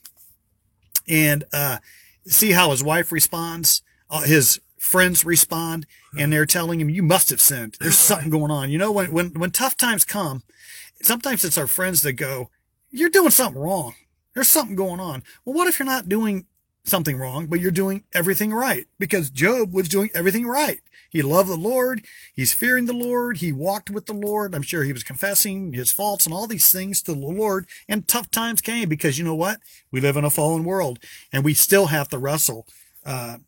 and 1.09 1.45
uh, 1.53 1.79
see 2.27 2.53
how 2.53 2.71
his 2.71 2.83
wife 2.83 3.13
responds, 3.13 3.83
uh, 4.11 4.23
his 4.23 4.61
friends 4.79 5.25
respond, 5.25 5.87
and 6.19 6.33
they're 6.33 6.47
telling 6.47 6.81
him, 6.81 6.91
"You 6.91 7.03
must 7.03 7.31
have 7.31 7.41
sinned. 7.41 7.77
There's 7.81 7.97
something 7.99 8.31
going 8.31 8.51
on." 8.51 8.71
You 8.71 8.79
know, 8.79 8.93
when 8.93 9.13
when 9.13 9.31
when 9.35 9.51
tough 9.51 9.77
times 9.77 10.05
come, 10.05 10.43
sometimes 11.03 11.45
it's 11.45 11.59
our 11.59 11.67
friends 11.67 12.03
that 12.03 12.15
go, 12.15 12.51
"You're 12.91 13.11
doing 13.11 13.31
something 13.31 13.61
wrong. 13.61 13.95
There's 14.35 14.49
something 14.49 14.77
going 14.77 15.01
on." 15.01 15.23
Well, 15.45 15.55
what 15.55 15.69
if 15.69 15.79
you're 15.79 15.87
not 15.87 16.09
doing 16.09 16.47
something 16.85 17.17
wrong, 17.17 17.47
but 17.47 17.61
you're 17.61 17.71
doing 17.71 18.05
everything 18.13 18.53
right? 18.53 18.87
Because 18.99 19.31
Job 19.31 19.73
was 19.73 19.89
doing 19.89 20.11
everything 20.15 20.47
right. 20.47 20.81
He 21.13 21.21
loved 21.21 21.51
the 21.51 21.57
Lord. 21.57 22.05
He's 22.35 22.55
fearing 22.55 22.87
the 22.87 22.95
Lord. 22.95 23.39
He 23.39 23.53
walked 23.53 23.91
with 23.91 24.07
the 24.07 24.15
Lord. 24.15 24.55
I'm 24.55 24.63
sure 24.63 24.83
he 24.83 24.95
was 24.95 25.05
confessing 25.05 25.75
his 25.75 25.93
faults 25.93 26.25
and 26.25 26.35
all 26.35 26.47
these 26.47 26.73
things 26.73 27.03
to 27.03 27.13
the 27.13 27.21
Lord. 27.21 27.67
And 27.87 28.09
tough 28.09 28.31
times 28.31 28.63
came 28.63 28.89
because 28.89 29.19
you 29.19 29.25
know 29.25 29.35
what? 29.35 29.61
We 29.91 30.01
live 30.01 30.17
in 30.17 30.25
a 30.25 30.31
fallen 30.31 30.65
world 30.65 30.99
and 31.31 31.45
we 31.45 31.53
still 31.53 31.87
have 31.87 32.09
to 32.09 32.19
wrestle, 32.19 32.67
uh, 33.05 33.39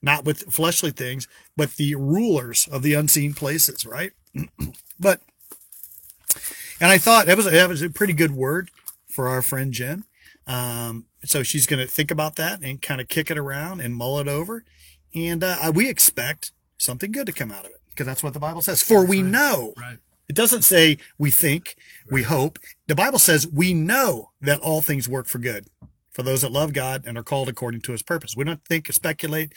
not 0.00 0.24
with 0.24 0.52
fleshly 0.52 0.90
things, 0.90 1.28
but 1.54 1.72
the 1.72 1.94
rulers 1.96 2.66
of 2.72 2.82
the 2.82 2.94
unseen 2.94 3.34
places, 3.34 3.84
right? 3.84 4.12
but, 4.98 5.20
and 6.80 6.90
I 6.90 6.96
thought 6.96 7.26
that 7.26 7.36
was, 7.36 7.44
that 7.44 7.68
was 7.68 7.82
a 7.82 7.90
pretty 7.90 8.14
good 8.14 8.32
word 8.32 8.70
for 9.06 9.28
our 9.28 9.42
friend 9.42 9.72
Jen. 9.72 10.04
Um, 10.46 11.06
so 11.24 11.42
she's 11.42 11.66
going 11.66 11.84
to 11.84 11.90
think 11.90 12.10
about 12.10 12.36
that 12.36 12.62
and 12.62 12.80
kind 12.80 13.00
of 13.00 13.08
kick 13.08 13.30
it 13.30 13.38
around 13.38 13.80
and 13.80 13.94
mull 13.94 14.18
it 14.18 14.28
over. 14.28 14.64
And 15.14 15.42
uh, 15.42 15.72
we 15.74 15.88
expect 15.88 16.52
something 16.78 17.10
good 17.10 17.26
to 17.26 17.32
come 17.32 17.50
out 17.50 17.64
of 17.64 17.70
it. 17.70 17.80
because 17.90 18.06
that's 18.06 18.22
what 18.22 18.34
the 18.34 18.40
Bible 18.40 18.62
says. 18.62 18.82
For 18.82 19.04
we 19.04 19.22
right. 19.22 19.30
know. 19.30 19.74
Right. 19.76 19.98
It 20.28 20.34
doesn't 20.34 20.62
say 20.62 20.98
we 21.18 21.30
think, 21.30 21.76
we 22.10 22.24
hope. 22.24 22.58
The 22.88 22.96
Bible 22.96 23.18
says 23.18 23.46
we 23.46 23.72
know 23.72 24.30
that 24.40 24.60
all 24.60 24.82
things 24.82 25.08
work 25.08 25.26
for 25.26 25.38
good 25.38 25.66
for 26.16 26.22
those 26.22 26.40
that 26.40 26.50
love 26.50 26.72
God 26.72 27.04
and 27.06 27.18
are 27.18 27.22
called 27.22 27.46
according 27.46 27.82
to 27.82 27.92
his 27.92 28.02
purpose. 28.02 28.34
We 28.34 28.44
don't 28.44 28.64
think 28.64 28.88
or 28.88 28.94
speculate 28.94 29.52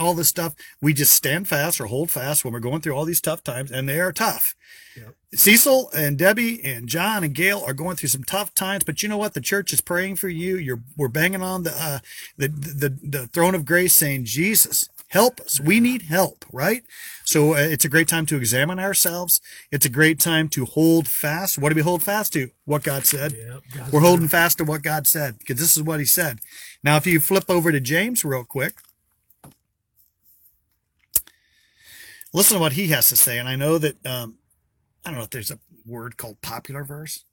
all 0.00 0.14
this 0.14 0.28
stuff. 0.28 0.54
We 0.80 0.94
just 0.94 1.12
stand 1.12 1.46
fast 1.48 1.82
or 1.82 1.86
hold 1.86 2.10
fast 2.10 2.44
when 2.44 2.54
we're 2.54 2.60
going 2.60 2.80
through 2.80 2.94
all 2.94 3.04
these 3.04 3.20
tough 3.20 3.44
times 3.44 3.70
and 3.70 3.86
they 3.86 4.00
are 4.00 4.10
tough. 4.10 4.54
Yep. 4.96 5.14
Cecil 5.34 5.90
and 5.94 6.16
Debbie 6.16 6.64
and 6.64 6.88
John 6.88 7.24
and 7.24 7.34
Gail 7.34 7.62
are 7.66 7.74
going 7.74 7.96
through 7.96 8.08
some 8.08 8.24
tough 8.24 8.54
times, 8.54 8.84
but 8.84 9.02
you 9.02 9.08
know 9.10 9.18
what? 9.18 9.34
The 9.34 9.42
church 9.42 9.70
is 9.70 9.82
praying 9.82 10.16
for 10.16 10.30
you. 10.30 10.56
You're, 10.56 10.80
we're 10.96 11.08
banging 11.08 11.42
on 11.42 11.64
the, 11.64 11.74
uh, 11.76 11.98
the, 12.38 12.48
the, 12.48 12.98
the 13.02 13.26
throne 13.26 13.54
of 13.54 13.66
grace 13.66 13.92
saying, 13.92 14.24
Jesus, 14.24 14.88
help 15.08 15.40
us. 15.40 15.60
We 15.60 15.80
need 15.80 16.02
help, 16.02 16.44
right? 16.52 16.82
So 17.24 17.54
uh, 17.54 17.58
it's 17.58 17.84
a 17.84 17.88
great 17.88 18.08
time 18.08 18.26
to 18.26 18.36
examine 18.36 18.78
ourselves. 18.78 19.40
It's 19.70 19.86
a 19.86 19.90
great 19.90 20.20
time 20.20 20.48
to 20.50 20.64
hold 20.64 21.08
fast. 21.08 21.58
What 21.58 21.70
do 21.70 21.74
we 21.74 21.82
hold 21.82 22.02
fast 22.02 22.32
to? 22.34 22.50
What 22.64 22.82
God 22.82 23.06
said. 23.06 23.32
Yep. 23.32 23.92
We're 23.92 24.00
holding 24.00 24.28
fast 24.28 24.58
to 24.58 24.64
what 24.64 24.82
God 24.82 25.06
said 25.06 25.38
because 25.38 25.58
this 25.58 25.76
is 25.76 25.82
what 25.82 25.98
he 25.98 26.06
said. 26.06 26.40
Now, 26.82 26.96
if 26.96 27.06
you 27.06 27.20
flip 27.20 27.44
over 27.48 27.72
to 27.72 27.80
James 27.80 28.24
real 28.24 28.44
quick, 28.44 28.80
listen 32.32 32.56
to 32.56 32.60
what 32.60 32.72
he 32.72 32.88
has 32.88 33.08
to 33.08 33.16
say. 33.16 33.38
And 33.38 33.48
I 33.48 33.56
know 33.56 33.78
that, 33.78 34.04
um, 34.06 34.36
I 35.04 35.10
don't 35.10 35.18
know 35.18 35.24
if 35.24 35.30
there's 35.30 35.50
a 35.50 35.58
word 35.86 36.16
called 36.16 36.40
popular 36.42 36.84
verse, 36.84 37.24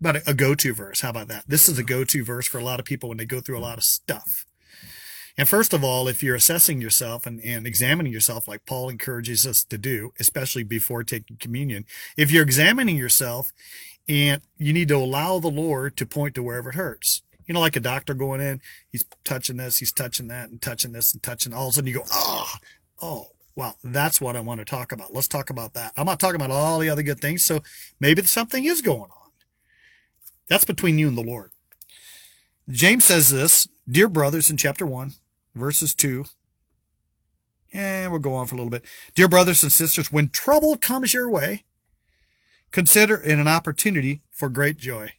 but 0.00 0.16
a, 0.16 0.30
a 0.30 0.34
go 0.34 0.54
to 0.54 0.72
verse. 0.72 1.02
How 1.02 1.10
about 1.10 1.28
that? 1.28 1.44
This 1.46 1.68
is 1.68 1.78
a 1.78 1.84
go 1.84 2.04
to 2.04 2.24
verse 2.24 2.46
for 2.46 2.58
a 2.58 2.64
lot 2.64 2.80
of 2.80 2.86
people 2.86 3.10
when 3.10 3.18
they 3.18 3.26
go 3.26 3.40
through 3.40 3.58
a 3.58 3.60
lot 3.60 3.78
of 3.78 3.84
stuff. 3.84 4.46
And 5.40 5.48
first 5.48 5.72
of 5.72 5.82
all, 5.82 6.06
if 6.06 6.22
you're 6.22 6.36
assessing 6.36 6.82
yourself 6.82 7.24
and, 7.24 7.40
and 7.40 7.66
examining 7.66 8.12
yourself, 8.12 8.46
like 8.46 8.66
Paul 8.66 8.90
encourages 8.90 9.46
us 9.46 9.64
to 9.64 9.78
do, 9.78 10.12
especially 10.20 10.64
before 10.64 11.02
taking 11.02 11.38
communion, 11.38 11.86
if 12.14 12.30
you're 12.30 12.42
examining 12.42 12.98
yourself 12.98 13.50
and 14.06 14.42
you 14.58 14.74
need 14.74 14.88
to 14.88 14.98
allow 14.98 15.38
the 15.38 15.48
Lord 15.48 15.96
to 15.96 16.04
point 16.04 16.34
to 16.34 16.42
wherever 16.42 16.68
it 16.68 16.74
hurts. 16.74 17.22
You 17.46 17.54
know, 17.54 17.60
like 17.60 17.74
a 17.74 17.80
doctor 17.80 18.12
going 18.12 18.42
in, 18.42 18.60
he's 18.90 19.06
touching 19.24 19.56
this, 19.56 19.78
he's 19.78 19.92
touching 19.92 20.28
that, 20.28 20.50
and 20.50 20.60
touching 20.60 20.92
this, 20.92 21.14
and 21.14 21.22
touching. 21.22 21.54
All 21.54 21.68
of 21.68 21.70
a 21.70 21.72
sudden, 21.72 21.88
you 21.88 21.94
go, 21.94 22.04
oh, 22.12 22.52
oh, 23.00 23.28
wow, 23.56 23.76
that's 23.82 24.20
what 24.20 24.36
I 24.36 24.40
want 24.40 24.60
to 24.60 24.66
talk 24.66 24.92
about. 24.92 25.14
Let's 25.14 25.26
talk 25.26 25.48
about 25.48 25.72
that. 25.72 25.94
I'm 25.96 26.04
not 26.04 26.20
talking 26.20 26.36
about 26.36 26.50
all 26.50 26.78
the 26.80 26.90
other 26.90 27.02
good 27.02 27.18
things. 27.18 27.46
So 27.46 27.62
maybe 27.98 28.20
something 28.24 28.66
is 28.66 28.82
going 28.82 29.00
on. 29.10 29.30
That's 30.50 30.66
between 30.66 30.98
you 30.98 31.08
and 31.08 31.16
the 31.16 31.22
Lord. 31.22 31.52
James 32.68 33.06
says 33.06 33.30
this, 33.30 33.66
dear 33.88 34.06
brothers, 34.06 34.50
in 34.50 34.58
chapter 34.58 34.84
one, 34.84 35.14
verses 35.54 35.94
two. 35.94 36.24
And 37.72 38.10
we'll 38.10 38.20
go 38.20 38.34
on 38.34 38.46
for 38.46 38.54
a 38.56 38.58
little 38.58 38.70
bit. 38.70 38.84
Dear 39.14 39.28
brothers 39.28 39.62
and 39.62 39.70
sisters, 39.70 40.10
when 40.10 40.28
trouble 40.28 40.76
comes 40.76 41.14
your 41.14 41.30
way, 41.30 41.64
consider 42.72 43.22
it 43.22 43.38
an 43.38 43.46
opportunity 43.46 44.22
for 44.30 44.48
great 44.48 44.76
joy. 44.76 45.12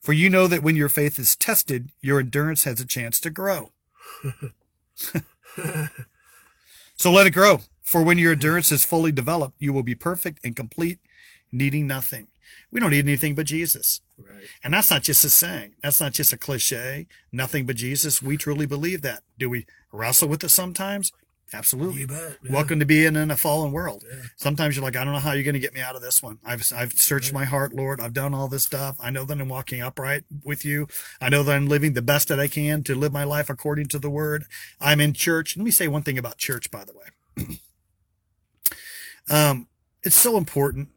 For 0.00 0.12
you 0.12 0.30
know 0.30 0.46
that 0.46 0.62
when 0.62 0.76
your 0.76 0.88
faith 0.88 1.18
is 1.18 1.36
tested, 1.36 1.90
your 2.00 2.20
endurance 2.20 2.64
has 2.64 2.80
a 2.80 2.86
chance 2.86 3.20
to 3.20 3.30
grow. 3.30 3.72
so 6.96 7.12
let 7.12 7.26
it 7.26 7.32
grow. 7.32 7.60
For 7.82 8.02
when 8.02 8.18
your 8.18 8.32
endurance 8.32 8.70
is 8.70 8.84
fully 8.84 9.12
developed, 9.12 9.56
you 9.58 9.72
will 9.72 9.82
be 9.82 9.94
perfect 9.94 10.40
and 10.44 10.54
complete, 10.54 10.98
needing 11.50 11.86
nothing. 11.86 12.28
We 12.70 12.80
don't 12.80 12.90
need 12.90 13.06
anything 13.06 13.34
but 13.34 13.46
Jesus. 13.46 14.00
Right. 14.18 14.44
And 14.64 14.74
that's 14.74 14.90
not 14.90 15.02
just 15.02 15.24
a 15.24 15.30
saying. 15.30 15.74
That's 15.82 16.00
not 16.00 16.12
just 16.12 16.32
a 16.32 16.36
cliche. 16.36 17.06
Nothing 17.32 17.66
but 17.66 17.76
Jesus. 17.76 18.22
We 18.22 18.36
truly 18.36 18.66
believe 18.66 19.02
that. 19.02 19.22
Do 19.38 19.48
we 19.48 19.66
wrestle 19.92 20.28
with 20.28 20.42
it 20.42 20.50
sometimes? 20.50 21.12
Absolutely. 21.52 22.04
Bet. 22.04 22.36
yeah. 22.42 22.52
Welcome 22.52 22.78
to 22.80 22.84
being 22.84 23.16
in 23.16 23.30
a 23.30 23.36
fallen 23.36 23.72
world. 23.72 24.04
Yeah. 24.08 24.22
Sometimes 24.36 24.76
you're 24.76 24.84
like, 24.84 24.96
I 24.96 25.04
don't 25.04 25.14
know 25.14 25.20
how 25.20 25.32
you're 25.32 25.44
going 25.44 25.54
to 25.54 25.60
get 25.60 25.72
me 25.74 25.80
out 25.80 25.96
of 25.96 26.02
this 26.02 26.22
one. 26.22 26.38
I've, 26.44 26.70
I've 26.74 26.92
searched 26.92 27.32
my 27.32 27.44
heart, 27.44 27.72
Lord. 27.72 28.00
I've 28.00 28.12
done 28.12 28.34
all 28.34 28.48
this 28.48 28.64
stuff. 28.64 28.96
I 29.00 29.10
know 29.10 29.24
that 29.24 29.40
I'm 29.40 29.48
walking 29.48 29.80
upright 29.80 30.24
with 30.44 30.64
you. 30.64 30.88
I 31.20 31.28
know 31.30 31.42
that 31.42 31.54
I'm 31.54 31.66
living 31.66 31.94
the 31.94 32.02
best 32.02 32.28
that 32.28 32.38
I 32.38 32.48
can 32.48 32.82
to 32.84 32.94
live 32.94 33.12
my 33.12 33.24
life 33.24 33.48
according 33.48 33.86
to 33.88 33.98
the 33.98 34.10
word. 34.10 34.44
I'm 34.80 35.00
in 35.00 35.14
church. 35.14 35.56
Let 35.56 35.64
me 35.64 35.70
say 35.70 35.88
one 35.88 36.02
thing 36.02 36.18
about 36.18 36.36
church, 36.36 36.70
by 36.70 36.84
the 36.84 36.92
way. 36.92 37.58
um, 39.30 39.68
it's 40.02 40.16
so 40.16 40.36
important 40.36 40.88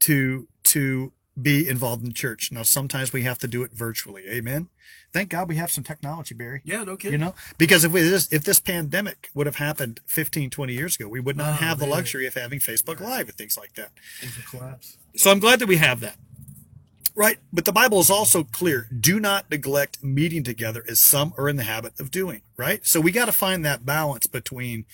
to, 0.00 0.48
to 0.64 1.12
be 1.40 1.68
involved 1.68 2.02
in 2.02 2.08
the 2.08 2.14
church. 2.14 2.50
Now, 2.50 2.62
sometimes 2.62 3.12
we 3.12 3.22
have 3.22 3.38
to 3.38 3.48
do 3.48 3.62
it 3.62 3.72
virtually. 3.72 4.24
Amen. 4.28 4.68
Thank 5.12 5.30
God 5.30 5.48
we 5.48 5.56
have 5.56 5.70
some 5.70 5.84
technology, 5.84 6.34
Barry. 6.34 6.60
Yeah, 6.64 6.84
no 6.84 6.96
kidding. 6.96 7.18
You 7.18 7.26
know, 7.26 7.34
because 7.56 7.84
if 7.84 7.92
we, 7.92 8.02
this, 8.02 8.30
if 8.32 8.44
this 8.44 8.60
pandemic 8.60 9.30
would 9.34 9.46
have 9.46 9.56
happened 9.56 10.00
15, 10.06 10.50
20 10.50 10.72
years 10.72 10.96
ago, 10.96 11.08
we 11.08 11.20
would 11.20 11.36
not 11.36 11.48
Oh, 11.48 11.64
have 11.64 11.78
the 11.78 11.86
luxury 11.86 12.26
of 12.26 12.34
having 12.34 12.58
Facebook 12.60 13.00
Live 13.00 13.28
and 13.28 13.36
things 13.36 13.56
like 13.56 13.74
that. 13.74 13.90
Collapse. 14.50 14.98
So 15.16 15.30
I'm 15.30 15.38
glad 15.38 15.60
that 15.60 15.68
we 15.68 15.76
have 15.78 16.00
that. 16.00 16.16
Right. 17.14 17.38
But 17.52 17.64
the 17.64 17.72
Bible 17.72 17.98
is 18.00 18.10
also 18.10 18.44
clear. 18.44 18.88
Do 18.96 19.18
not 19.18 19.50
neglect 19.50 20.04
meeting 20.04 20.44
together 20.44 20.84
as 20.88 21.00
some 21.00 21.32
are 21.36 21.48
in 21.48 21.56
the 21.56 21.64
habit 21.64 21.98
of 21.98 22.10
doing. 22.10 22.42
Right. 22.56 22.86
So 22.86 23.00
we 23.00 23.10
got 23.10 23.24
to 23.26 23.32
find 23.32 23.64
that 23.64 23.84
balance 23.84 24.26
between, 24.26 24.84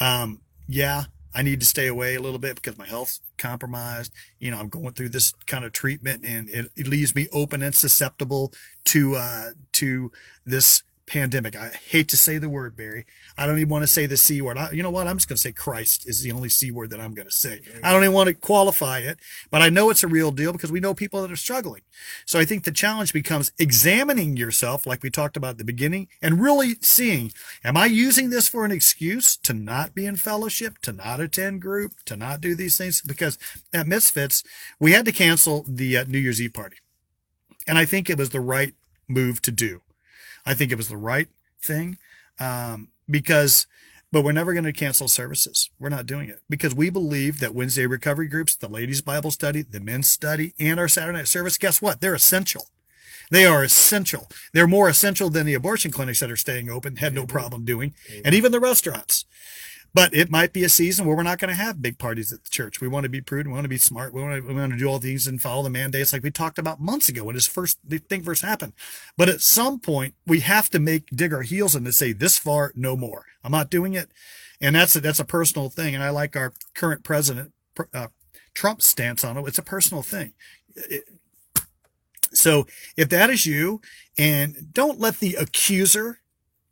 um, 0.00 0.40
yeah, 0.68 1.04
I 1.34 1.42
need 1.42 1.58
to 1.60 1.66
stay 1.66 1.88
away 1.88 2.14
a 2.14 2.20
little 2.20 2.38
bit 2.38 2.54
because 2.56 2.78
my 2.78 2.86
health's 2.86 3.20
compromised. 3.38 4.12
You 4.38 4.50
know, 4.50 4.58
I'm 4.58 4.68
going 4.68 4.92
through 4.92 5.10
this 5.10 5.32
kind 5.46 5.64
of 5.64 5.72
treatment 5.72 6.24
and 6.24 6.48
it, 6.50 6.70
it 6.76 6.86
leaves 6.86 7.14
me 7.14 7.28
open 7.32 7.62
and 7.62 7.74
susceptible 7.74 8.52
to, 8.86 9.16
uh, 9.16 9.50
to 9.72 10.12
this 10.44 10.82
pandemic. 11.06 11.54
I 11.54 11.68
hate 11.68 12.08
to 12.08 12.16
say 12.16 12.38
the 12.38 12.48
word, 12.48 12.76
Barry. 12.76 13.04
I 13.36 13.46
don't 13.46 13.58
even 13.58 13.68
want 13.68 13.82
to 13.82 13.88
say 13.88 14.06
the 14.06 14.16
C 14.16 14.40
word. 14.40 14.56
I, 14.56 14.70
you 14.70 14.82
know 14.82 14.90
what? 14.90 15.06
I'm 15.06 15.16
just 15.16 15.28
going 15.28 15.36
to 15.36 15.42
say 15.42 15.52
Christ 15.52 16.08
is 16.08 16.22
the 16.22 16.32
only 16.32 16.48
C 16.48 16.70
word 16.70 16.90
that 16.90 17.00
I'm 17.00 17.14
going 17.14 17.28
to 17.28 17.32
say. 17.32 17.60
I 17.82 17.92
don't 17.92 18.02
even 18.02 18.14
want 18.14 18.28
to 18.28 18.34
qualify 18.34 18.98
it, 19.00 19.18
but 19.50 19.60
I 19.60 19.68
know 19.68 19.90
it's 19.90 20.02
a 20.02 20.08
real 20.08 20.30
deal 20.30 20.52
because 20.52 20.72
we 20.72 20.80
know 20.80 20.94
people 20.94 21.20
that 21.22 21.30
are 21.30 21.36
struggling. 21.36 21.82
So 22.24 22.38
I 22.38 22.44
think 22.44 22.64
the 22.64 22.72
challenge 22.72 23.12
becomes 23.12 23.52
examining 23.58 24.36
yourself, 24.36 24.86
like 24.86 25.02
we 25.02 25.10
talked 25.10 25.36
about 25.36 25.50
at 25.50 25.58
the 25.58 25.64
beginning, 25.64 26.08
and 26.22 26.40
really 26.40 26.76
seeing, 26.80 27.32
am 27.62 27.76
I 27.76 27.86
using 27.86 28.30
this 28.30 28.48
for 28.48 28.64
an 28.64 28.72
excuse 28.72 29.36
to 29.38 29.52
not 29.52 29.94
be 29.94 30.06
in 30.06 30.16
fellowship, 30.16 30.78
to 30.82 30.92
not 30.92 31.20
attend 31.20 31.60
group, 31.60 31.92
to 32.06 32.16
not 32.16 32.40
do 32.40 32.54
these 32.54 32.78
things? 32.78 33.02
Because 33.02 33.38
at 33.72 33.86
Misfits, 33.86 34.42
we 34.80 34.92
had 34.92 35.04
to 35.04 35.12
cancel 35.12 35.64
the 35.68 35.98
uh, 35.98 36.04
New 36.04 36.18
Year's 36.18 36.40
Eve 36.40 36.54
party. 36.54 36.76
And 37.66 37.78
I 37.78 37.84
think 37.84 38.08
it 38.08 38.18
was 38.18 38.30
the 38.30 38.40
right 38.40 38.74
move 39.08 39.40
to 39.42 39.50
do. 39.50 39.80
I 40.46 40.54
think 40.54 40.70
it 40.70 40.76
was 40.76 40.88
the 40.88 40.96
right 40.96 41.28
thing 41.62 41.98
um, 42.38 42.88
because, 43.08 43.66
but 44.12 44.22
we're 44.22 44.32
never 44.32 44.52
going 44.52 44.64
to 44.64 44.72
cancel 44.72 45.08
services. 45.08 45.70
We're 45.78 45.88
not 45.88 46.06
doing 46.06 46.28
it 46.28 46.40
because 46.48 46.74
we 46.74 46.90
believe 46.90 47.40
that 47.40 47.54
Wednesday 47.54 47.86
recovery 47.86 48.28
groups, 48.28 48.54
the 48.54 48.68
ladies' 48.68 49.00
Bible 49.00 49.30
study, 49.30 49.62
the 49.62 49.80
men's 49.80 50.08
study, 50.08 50.54
and 50.58 50.78
our 50.78 50.88
Saturday 50.88 51.18
night 51.18 51.28
service, 51.28 51.58
guess 51.58 51.80
what? 51.80 52.00
They're 52.00 52.14
essential. 52.14 52.68
They 53.30 53.46
are 53.46 53.64
essential. 53.64 54.28
They're 54.52 54.66
more 54.66 54.88
essential 54.88 55.30
than 55.30 55.46
the 55.46 55.54
abortion 55.54 55.90
clinics 55.90 56.20
that 56.20 56.30
are 56.30 56.36
staying 56.36 56.70
open, 56.70 56.96
had 56.96 57.14
no 57.14 57.26
problem 57.26 57.64
doing, 57.64 57.94
and 58.24 58.34
even 58.34 58.52
the 58.52 58.60
restaurants. 58.60 59.24
But 59.94 60.12
it 60.12 60.28
might 60.28 60.52
be 60.52 60.64
a 60.64 60.68
season 60.68 61.06
where 61.06 61.16
we're 61.16 61.22
not 61.22 61.38
going 61.38 61.50
to 61.50 61.54
have 61.54 61.80
big 61.80 61.98
parties 61.98 62.32
at 62.32 62.42
the 62.42 62.50
church. 62.50 62.80
We 62.80 62.88
want 62.88 63.04
to 63.04 63.08
be 63.08 63.20
prudent. 63.20 63.52
We 63.52 63.54
want 63.54 63.64
to 63.64 63.68
be 63.68 63.78
smart. 63.78 64.12
We 64.12 64.22
want 64.22 64.42
to, 64.42 64.48
we 64.48 64.52
want 64.52 64.72
to 64.72 64.78
do 64.78 64.88
all 64.88 64.98
these 64.98 65.28
and 65.28 65.40
follow 65.40 65.62
the 65.62 65.70
mandates 65.70 66.12
like 66.12 66.24
we 66.24 66.32
talked 66.32 66.58
about 66.58 66.80
months 66.80 67.08
ago 67.08 67.22
when 67.22 67.36
this 67.36 67.46
first 67.46 67.78
the 67.88 67.98
thing 67.98 68.22
first 68.24 68.42
happened. 68.42 68.72
But 69.16 69.28
at 69.28 69.40
some 69.40 69.78
point, 69.78 70.14
we 70.26 70.40
have 70.40 70.68
to 70.70 70.80
make 70.80 71.10
dig 71.10 71.32
our 71.32 71.42
heels 71.42 71.76
in 71.76 71.84
to 71.84 71.92
say 71.92 72.12
this 72.12 72.36
far, 72.38 72.72
no 72.74 72.96
more. 72.96 73.24
I'm 73.44 73.52
not 73.52 73.70
doing 73.70 73.94
it, 73.94 74.10
and 74.60 74.74
that's 74.74 74.96
a, 74.96 75.00
that's 75.00 75.20
a 75.20 75.24
personal 75.24 75.70
thing. 75.70 75.94
And 75.94 76.02
I 76.02 76.10
like 76.10 76.34
our 76.34 76.52
current 76.74 77.04
president 77.04 77.52
uh, 77.92 78.08
Trump's 78.52 78.86
stance 78.86 79.24
on 79.24 79.36
it. 79.36 79.44
It's 79.46 79.58
a 79.58 79.62
personal 79.62 80.02
thing. 80.02 80.32
It- 80.74 81.04
so 82.32 82.66
if 82.96 83.08
that 83.10 83.30
is 83.30 83.46
you, 83.46 83.80
and 84.18 84.72
don't 84.72 84.98
let 84.98 85.20
the 85.20 85.34
accuser 85.34 86.18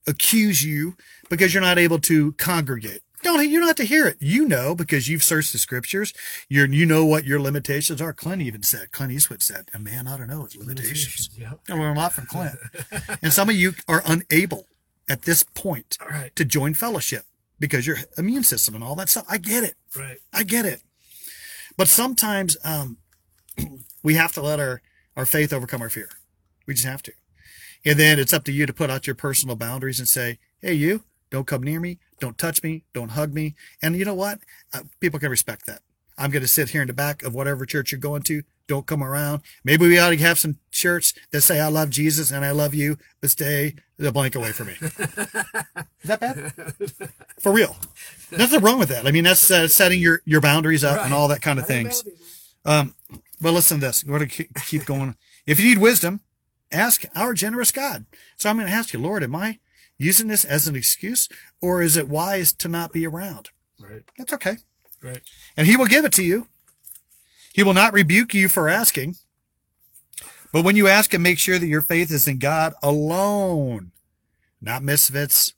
accuse 0.08 0.64
you 0.64 0.96
because 1.30 1.54
you're 1.54 1.62
not 1.62 1.78
able 1.78 2.00
to 2.00 2.32
congregate. 2.32 3.02
Don't 3.22 3.48
you 3.48 3.58
don't 3.58 3.68
have 3.68 3.76
to 3.76 3.84
hear 3.84 4.06
it. 4.06 4.16
You 4.20 4.46
know 4.46 4.74
because 4.74 5.08
you've 5.08 5.22
searched 5.22 5.52
the 5.52 5.58
scriptures. 5.58 6.12
You're 6.48 6.66
you 6.66 6.86
know 6.86 7.04
what 7.04 7.24
your 7.24 7.40
limitations 7.40 8.00
are. 8.00 8.12
Clint 8.12 8.42
even 8.42 8.62
said. 8.62 8.92
Clint 8.92 9.12
Eastwood 9.12 9.42
said, 9.42 9.68
"A 9.72 9.78
man 9.78 10.08
ought 10.08 10.18
to 10.18 10.26
know 10.26 10.44
his 10.44 10.56
limitations." 10.56 11.30
Yep. 11.36 11.60
I 11.68 11.72
learned 11.74 11.98
a 11.98 12.00
lot 12.00 12.12
from 12.12 12.26
Clint. 12.26 12.56
and 13.22 13.32
some 13.32 13.48
of 13.48 13.54
you 13.54 13.74
are 13.88 14.02
unable 14.04 14.66
at 15.08 15.22
this 15.22 15.42
point 15.42 15.98
right. 16.10 16.34
to 16.36 16.44
join 16.44 16.74
fellowship 16.74 17.24
because 17.58 17.86
your 17.86 17.98
immune 18.18 18.42
system 18.42 18.74
and 18.74 18.82
all 18.82 18.96
that 18.96 19.08
stuff. 19.08 19.24
I 19.28 19.38
get 19.38 19.62
it. 19.62 19.76
Right. 19.96 20.18
I 20.32 20.42
get 20.42 20.64
it. 20.64 20.82
But 21.76 21.88
sometimes 21.88 22.56
um, 22.64 22.98
we 24.02 24.14
have 24.14 24.32
to 24.32 24.42
let 24.42 24.58
our, 24.58 24.82
our 25.16 25.26
faith 25.26 25.52
overcome 25.52 25.82
our 25.82 25.88
fear. 25.88 26.08
We 26.66 26.74
just 26.74 26.86
have 26.86 27.02
to. 27.04 27.12
And 27.84 27.98
then 27.98 28.18
it's 28.18 28.32
up 28.32 28.44
to 28.44 28.52
you 28.52 28.66
to 28.66 28.72
put 28.72 28.90
out 28.90 29.06
your 29.06 29.16
personal 29.16 29.56
boundaries 29.56 29.98
and 29.98 30.08
say, 30.08 30.38
hey, 30.60 30.74
you, 30.74 31.04
don't 31.32 31.46
come 31.46 31.62
near 31.62 31.80
me. 31.80 31.98
Don't 32.20 32.36
touch 32.36 32.62
me. 32.62 32.84
Don't 32.92 33.12
hug 33.12 33.32
me. 33.32 33.54
And 33.80 33.96
you 33.96 34.04
know 34.04 34.14
what? 34.14 34.40
Uh, 34.72 34.82
people 35.00 35.18
can 35.18 35.30
respect 35.30 35.64
that. 35.66 35.80
I'm 36.18 36.30
going 36.30 36.42
to 36.42 36.48
sit 36.48 36.68
here 36.68 36.82
in 36.82 36.88
the 36.88 36.92
back 36.92 37.22
of 37.22 37.34
whatever 37.34 37.64
church 37.64 37.90
you're 37.90 37.98
going 37.98 38.22
to. 38.24 38.42
Don't 38.68 38.86
come 38.86 39.02
around. 39.02 39.40
Maybe 39.64 39.88
we 39.88 39.98
ought 39.98 40.10
to 40.10 40.16
have 40.18 40.38
some 40.38 40.58
shirts 40.70 41.14
that 41.30 41.40
say, 41.40 41.58
I 41.58 41.68
love 41.68 41.88
Jesus 41.88 42.30
and 42.30 42.44
I 42.44 42.50
love 42.50 42.74
you, 42.74 42.98
but 43.22 43.30
stay 43.30 43.76
the 43.96 44.12
blank 44.12 44.34
away 44.34 44.52
from 44.52 44.66
me. 44.66 44.74
Is 44.82 44.90
that 46.04 46.20
bad? 46.20 46.52
For 47.40 47.50
real. 47.50 47.76
Nothing 48.30 48.60
wrong 48.60 48.78
with 48.78 48.90
that. 48.90 49.06
I 49.06 49.10
mean, 49.10 49.24
that's 49.24 49.50
uh, 49.50 49.68
setting 49.68 50.00
your, 50.00 50.20
your 50.26 50.42
boundaries 50.42 50.84
up 50.84 51.02
and 51.02 51.14
all 51.14 51.28
that 51.28 51.40
kind 51.40 51.58
of 51.58 51.66
things. 51.66 52.04
Um, 52.66 52.94
but 53.40 53.52
listen 53.52 53.80
to 53.80 53.86
this. 53.86 54.04
We're 54.04 54.18
going 54.18 54.28
to 54.28 54.44
keep 54.66 54.84
going. 54.84 55.16
If 55.46 55.58
you 55.58 55.70
need 55.70 55.78
wisdom, 55.78 56.20
ask 56.70 57.04
our 57.16 57.32
generous 57.32 57.72
God. 57.72 58.04
So 58.36 58.50
I'm 58.50 58.56
going 58.56 58.68
to 58.68 58.74
ask 58.74 58.92
you, 58.92 59.00
Lord, 59.00 59.22
am 59.22 59.34
I 59.34 59.58
using 60.02 60.28
this 60.28 60.44
as 60.44 60.66
an 60.68 60.74
excuse 60.76 61.28
or 61.60 61.82
is 61.82 61.96
it 61.96 62.08
wise 62.08 62.52
to 62.54 62.68
not 62.68 62.92
be 62.92 63.06
around? 63.06 63.50
Right. 63.80 64.02
That's 64.18 64.32
okay. 64.34 64.56
Right. 65.02 65.20
And 65.56 65.66
he 65.66 65.76
will 65.76 65.86
give 65.86 66.04
it 66.04 66.12
to 66.12 66.24
you. 66.24 66.46
He 67.52 67.62
will 67.62 67.74
not 67.74 67.92
rebuke 67.92 68.34
you 68.34 68.48
for 68.48 68.68
asking. 68.68 69.16
But 70.52 70.64
when 70.64 70.76
you 70.76 70.86
ask 70.88 71.12
him, 71.14 71.22
make 71.22 71.38
sure 71.38 71.58
that 71.58 71.66
your 71.66 71.80
faith 71.80 72.10
is 72.10 72.28
in 72.28 72.38
God 72.38 72.74
alone, 72.82 73.92
not 74.60 74.82
misfits, 74.82 75.54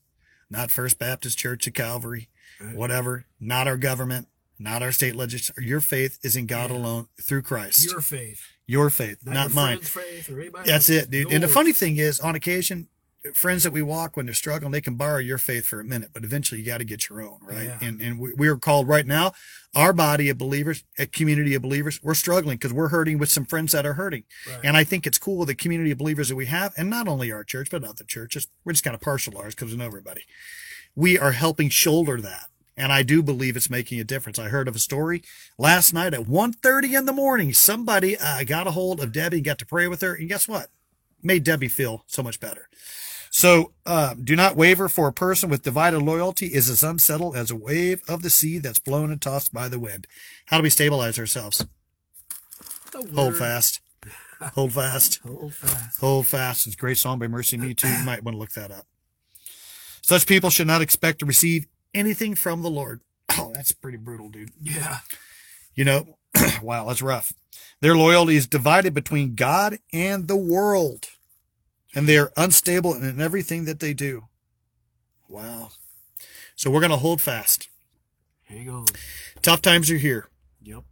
not 0.48 0.70
First 0.70 0.98
Baptist 0.98 1.36
Church 1.38 1.66
of 1.66 1.74
Calvary, 1.74 2.28
Right. 2.60 2.76
whatever, 2.76 3.26
not 3.40 3.66
our 3.66 3.76
government, 3.76 4.28
not 4.58 4.82
our 4.82 4.92
state 4.92 5.16
legislature. 5.16 5.60
Your 5.60 5.80
faith 5.80 6.18
is 6.22 6.36
in 6.36 6.46
God 6.46 6.70
Yeah. 6.70 6.76
alone 6.76 7.08
through 7.20 7.42
Christ. 7.42 7.84
Your 7.90 8.00
faith, 8.00 8.40
Your 8.66 8.88
faith, 8.90 9.18
not, 9.24 9.32
not 9.34 9.46
your 9.48 9.54
mine. 9.54 9.80
faith 9.80 10.30
That's 10.64 10.88
it, 10.88 11.10
dude. 11.10 11.32
And 11.32 11.42
the 11.42 11.48
funny 11.48 11.72
thing 11.72 11.96
is, 11.96 12.20
on 12.20 12.36
occasion, 12.36 12.88
friends 13.32 13.62
that 13.62 13.72
we 13.72 13.80
walk 13.80 14.16
when 14.16 14.26
they're 14.26 14.34
struggling, 14.34 14.72
they 14.72 14.80
can 14.80 14.96
borrow 14.96 15.18
your 15.18 15.38
faith 15.38 15.66
for 15.66 15.80
a 15.80 15.84
minute, 15.84 16.10
but 16.12 16.24
eventually 16.24 16.60
you 16.60 16.66
got 16.66 16.78
to 16.78 16.84
get 16.84 17.08
your 17.08 17.22
own, 17.22 17.38
right? 17.42 17.64
Yeah. 17.64 17.78
And 17.80 18.00
and 18.00 18.18
we, 18.18 18.34
we 18.34 18.48
are 18.48 18.56
called 18.56 18.86
right 18.86 19.06
now, 19.06 19.32
our 19.74 19.92
body 19.92 20.28
of 20.28 20.36
believers, 20.36 20.84
a 20.98 21.06
community 21.06 21.54
of 21.54 21.62
believers, 21.62 22.00
we're 22.02 22.14
struggling 22.14 22.56
because 22.56 22.72
we're 22.72 22.88
hurting 22.88 23.18
with 23.18 23.30
some 23.30 23.44
friends 23.44 23.72
that 23.72 23.86
are 23.86 23.94
hurting. 23.94 24.24
Right. 24.48 24.60
And 24.64 24.76
I 24.76 24.84
think 24.84 25.06
it's 25.06 25.18
cool 25.18 25.44
the 25.44 25.54
community 25.54 25.90
of 25.90 25.98
believers 25.98 26.28
that 26.28 26.36
we 26.36 26.46
have, 26.46 26.74
and 26.76 26.90
not 26.90 27.08
only 27.08 27.32
our 27.32 27.44
church 27.44 27.68
but 27.70 27.82
other 27.82 28.04
churches. 28.04 28.48
We're 28.64 28.72
just 28.72 28.84
kind 28.84 28.94
of 28.94 29.00
partial 29.00 29.38
ours 29.38 29.54
because 29.54 29.72
we 29.72 29.78
know 29.78 29.86
everybody. 29.86 30.22
We 30.94 31.18
are 31.18 31.32
helping 31.32 31.70
shoulder 31.70 32.20
that. 32.20 32.48
And 32.76 32.92
I 32.92 33.02
do 33.02 33.22
believe 33.22 33.56
it's 33.56 33.70
making 33.70 34.00
a 34.00 34.04
difference. 34.04 34.38
I 34.38 34.48
heard 34.48 34.66
of 34.66 34.74
a 34.74 34.80
story 34.80 35.22
last 35.58 35.92
night 35.92 36.12
at 36.12 36.24
1.30 36.24 36.98
in 36.98 37.04
the 37.04 37.12
morning. 37.12 37.52
Somebody 37.52 38.18
uh, 38.18 38.42
got 38.44 38.66
a 38.66 38.72
hold 38.72 39.00
of 39.00 39.12
Debbie, 39.12 39.40
got 39.40 39.58
to 39.60 39.66
pray 39.66 39.86
with 39.86 40.00
her, 40.00 40.14
and 40.14 40.28
guess 40.28 40.48
what? 40.48 40.70
Made 41.22 41.44
Debbie 41.44 41.68
feel 41.68 42.04
so 42.06 42.22
much 42.22 42.40
better. 42.40 42.68
So 43.34 43.72
uh, 43.84 44.14
do 44.14 44.36
not 44.36 44.54
waver 44.54 44.88
for 44.88 45.08
a 45.08 45.12
person 45.12 45.50
with 45.50 45.64
divided 45.64 45.98
loyalty 45.98 46.54
is 46.54 46.70
as 46.70 46.84
unsettled 46.84 47.34
as 47.34 47.50
a 47.50 47.56
wave 47.56 48.00
of 48.08 48.22
the 48.22 48.30
sea 48.30 48.58
that's 48.58 48.78
blown 48.78 49.10
and 49.10 49.20
tossed 49.20 49.52
by 49.52 49.68
the 49.68 49.80
wind. 49.80 50.06
How 50.46 50.58
do 50.58 50.62
we 50.62 50.70
stabilize 50.70 51.18
ourselves? 51.18 51.66
Hold 53.12 53.36
fast. 53.36 53.80
Hold 54.54 54.72
fast. 54.72 55.18
Hold 55.24 55.52
fast. 55.52 56.00
Hold 56.00 56.26
fast. 56.28 56.68
It's 56.68 56.76
a 56.76 56.78
great 56.78 56.96
song 56.96 57.18
by 57.18 57.26
MercyMe 57.26 57.76
Too. 57.76 57.88
You 57.88 58.04
might 58.04 58.22
want 58.22 58.36
to 58.36 58.38
look 58.38 58.52
that 58.52 58.70
up. 58.70 58.86
Such 60.00 60.28
people 60.28 60.50
should 60.50 60.68
not 60.68 60.80
expect 60.80 61.18
to 61.18 61.26
receive 61.26 61.66
anything 61.92 62.36
from 62.36 62.62
the 62.62 62.70
Lord. 62.70 63.00
Oh, 63.36 63.50
that's 63.52 63.72
pretty 63.72 63.98
brutal, 63.98 64.28
dude. 64.28 64.52
Yeah. 64.62 64.98
You 65.74 65.84
know, 65.84 66.18
wow, 66.62 66.86
that's 66.86 67.02
rough. 67.02 67.32
Their 67.80 67.96
loyalty 67.96 68.36
is 68.36 68.46
divided 68.46 68.94
between 68.94 69.34
God 69.34 69.78
and 69.92 70.28
the 70.28 70.36
world, 70.36 71.08
and 71.94 72.08
they 72.08 72.18
are 72.18 72.32
unstable 72.36 72.94
in 72.94 73.20
everything 73.20 73.64
that 73.64 73.80
they 73.80 73.94
do. 73.94 74.24
Wow. 75.28 75.70
So 76.56 76.70
we're 76.70 76.80
going 76.80 76.90
to 76.90 76.96
hold 76.96 77.20
fast. 77.20 77.68
Hang 78.44 78.68
on. 78.68 78.86
Tough 79.42 79.62
times 79.62 79.90
are 79.90 79.96
here. 79.96 80.28
Yep. 80.62 80.84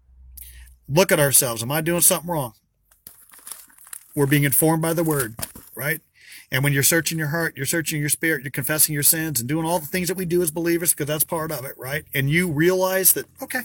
Look 0.88 1.12
at 1.12 1.20
ourselves. 1.20 1.62
Am 1.62 1.70
I 1.72 1.80
doing 1.80 2.00
something 2.00 2.30
wrong? 2.30 2.54
We're 4.14 4.26
being 4.26 4.44
informed 4.44 4.82
by 4.82 4.92
the 4.92 5.04
word, 5.04 5.36
right? 5.74 6.00
And 6.50 6.62
when 6.62 6.74
you're 6.74 6.82
searching 6.82 7.18
your 7.18 7.28
heart, 7.28 7.56
you're 7.56 7.64
searching 7.64 8.00
your 8.00 8.10
spirit, 8.10 8.42
you're 8.42 8.50
confessing 8.50 8.92
your 8.92 9.02
sins 9.02 9.40
and 9.40 9.48
doing 9.48 9.64
all 9.64 9.78
the 9.78 9.86
things 9.86 10.08
that 10.08 10.18
we 10.18 10.26
do 10.26 10.42
as 10.42 10.50
believers, 10.50 10.92
because 10.92 11.06
that's 11.06 11.24
part 11.24 11.50
of 11.50 11.64
it, 11.64 11.74
right? 11.78 12.04
And 12.12 12.28
you 12.28 12.50
realize 12.50 13.14
that, 13.14 13.24
okay, 13.40 13.62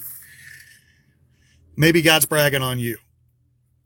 maybe 1.76 2.02
God's 2.02 2.26
bragging 2.26 2.62
on 2.62 2.80
you. 2.80 2.98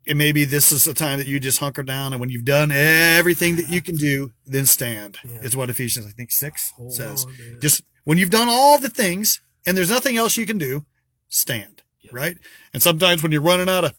And 0.06 0.18
maybe 0.18 0.44
this 0.44 0.72
is 0.72 0.84
the 0.84 0.94
time 0.94 1.18
that 1.18 1.28
you 1.28 1.38
just 1.38 1.60
hunker 1.60 1.82
down. 1.82 2.12
And 2.12 2.20
when 2.20 2.28
you've 2.28 2.44
done 2.44 2.72
everything 2.72 3.56
that 3.56 3.68
you 3.68 3.80
can 3.80 3.96
do, 3.96 4.32
then 4.44 4.66
stand. 4.66 5.18
Yeah. 5.24 5.38
Is 5.42 5.56
what 5.56 5.70
Ephesians, 5.70 6.06
I 6.06 6.10
think, 6.10 6.32
6 6.32 6.72
Hold 6.76 6.92
says. 6.92 7.24
on. 7.24 7.60
Just 7.60 7.82
when 8.04 8.18
you've 8.18 8.30
done 8.30 8.48
all 8.48 8.78
the 8.78 8.88
things 8.88 9.40
and 9.66 9.76
there's 9.76 9.90
nothing 9.90 10.16
else 10.16 10.36
you 10.36 10.46
can 10.46 10.58
do, 10.58 10.84
stand. 11.28 11.82
Yeah. 12.00 12.10
Right? 12.12 12.36
And 12.72 12.82
sometimes 12.82 13.22
when 13.22 13.30
you're 13.30 13.40
running 13.42 13.68
out 13.68 13.84
of 13.84 13.94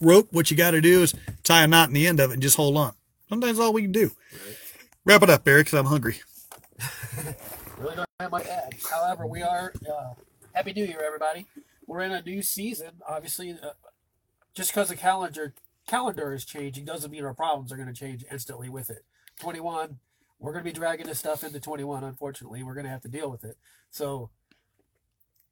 rope, 0.00 0.28
what 0.32 0.50
you 0.50 0.56
got 0.56 0.72
to 0.72 0.80
do 0.80 1.02
is 1.02 1.14
tie 1.44 1.64
a 1.64 1.66
knot 1.66 1.88
in 1.88 1.94
the 1.94 2.06
end 2.06 2.20
of 2.20 2.30
it 2.30 2.34
and 2.34 2.42
just 2.42 2.56
hold 2.56 2.76
on. 2.76 2.92
Sometimes 3.28 3.58
all 3.58 3.72
we 3.72 3.82
can 3.82 3.92
do. 3.92 4.10
Right. 4.32 4.56
Wrap 5.06 5.22
it 5.22 5.30
up, 5.30 5.44
Barry, 5.44 5.60
because 5.62 5.78
I'm 5.78 5.86
hungry. 5.86 6.16
Really 7.78 7.96
don't 7.96 8.08
have 8.20 8.30
much 8.30 8.42
to 8.44 8.52
add. 8.52 8.74
However, 8.90 9.26
we 9.26 9.40
are 9.40 9.72
uh, 9.90 10.12
happy 10.52 10.74
New 10.74 10.84
Year, 10.84 11.02
everybody. 11.02 11.46
We're 11.86 12.02
in 12.02 12.12
a 12.12 12.20
new 12.20 12.42
season. 12.42 12.90
Obviously, 13.08 13.52
uh, 13.52 13.70
just 14.60 14.74
because 14.74 14.90
the 14.90 14.96
calendar 14.96 15.54
calendar 15.88 16.34
is 16.34 16.44
changing 16.44 16.84
doesn't 16.84 17.10
mean 17.10 17.24
our 17.24 17.32
problems 17.32 17.72
are 17.72 17.76
going 17.76 17.88
to 17.88 17.94
change 17.94 18.26
instantly 18.30 18.68
with 18.68 18.90
it. 18.90 19.06
21, 19.40 19.98
we're 20.38 20.52
going 20.52 20.62
to 20.62 20.70
be 20.70 20.78
dragging 20.78 21.06
this 21.06 21.18
stuff 21.18 21.42
into 21.42 21.58
21. 21.58 22.04
Unfortunately, 22.04 22.62
we're 22.62 22.74
going 22.74 22.84
to 22.84 22.90
have 22.90 23.00
to 23.00 23.08
deal 23.08 23.30
with 23.30 23.42
it. 23.42 23.56
So, 23.90 24.28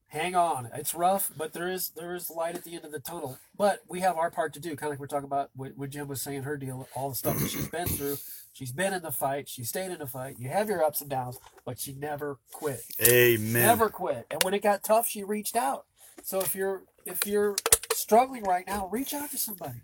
hang 0.09 0.35
on. 0.35 0.69
It's 0.75 0.95
rough, 0.95 1.33
but 1.35 1.55
there 1.55 1.71
is 1.71 1.89
there 1.97 2.15
is 2.15 2.29
light 2.29 2.55
at 2.55 2.65
the 2.65 2.75
end 2.75 2.85
of 2.85 2.93
the 2.93 3.01
tunnel. 3.01 3.39
But 3.57 3.81
we 3.89 4.01
have 4.01 4.19
our 4.19 4.31
part 4.31 4.53
to 4.53 4.61
do. 4.61 4.77
Kind 4.77 4.89
of 4.89 4.91
like 4.91 5.01
we're 5.01 5.07
talking 5.07 5.25
about 5.25 5.49
what, 5.57 5.73
what 5.79 5.89
Jim 5.89 6.07
was 6.07 6.21
saying. 6.21 6.43
Her 6.43 6.59
deal, 6.59 6.87
all 6.95 7.09
the 7.09 7.17
stuff 7.17 7.39
that 7.39 7.49
she's 7.49 7.69
been 7.69 7.89
through. 7.89 8.19
She's 8.53 8.73
been 8.73 8.93
in 8.93 9.01
the 9.01 9.11
fight. 9.11 9.49
She 9.49 9.65
stayed 9.65 9.91
in 9.91 10.01
the 10.01 10.07
fight. 10.07 10.37
You 10.39 10.51
have 10.51 10.69
your 10.69 10.85
ups 10.85 11.01
and 11.01 11.09
downs, 11.09 11.39
but 11.65 11.79
she 11.79 11.95
never 11.95 12.41
quit. 12.53 12.83
Amen. 13.03 13.53
Never 13.63 13.89
quit. 13.89 14.27
And 14.31 14.43
when 14.43 14.53
it 14.53 14.63
got 14.63 14.85
tough, 14.85 15.09
she 15.09 15.25
reached 15.25 15.57
out. 15.57 15.87
So 16.23 16.41
if 16.41 16.55
you're 16.55 16.83
if 17.07 17.27
you're 17.27 17.57
struggling 17.99 18.45
right 18.45 18.67
now, 18.67 18.89
reach 18.89 19.13
out 19.15 19.31
to 19.31 19.39
somebody. 19.39 19.83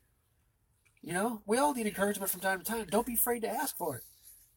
You 1.02 1.12
know, 1.12 1.42
we 1.46 1.58
all 1.58 1.74
need 1.74 1.86
encouragement 1.86 2.30
from 2.30 2.40
time 2.40 2.58
to 2.60 2.64
time. 2.64 2.86
Don't 2.90 3.06
be 3.06 3.14
afraid 3.14 3.40
to 3.40 3.48
ask 3.48 3.76
for 3.76 3.96
it. 3.96 4.04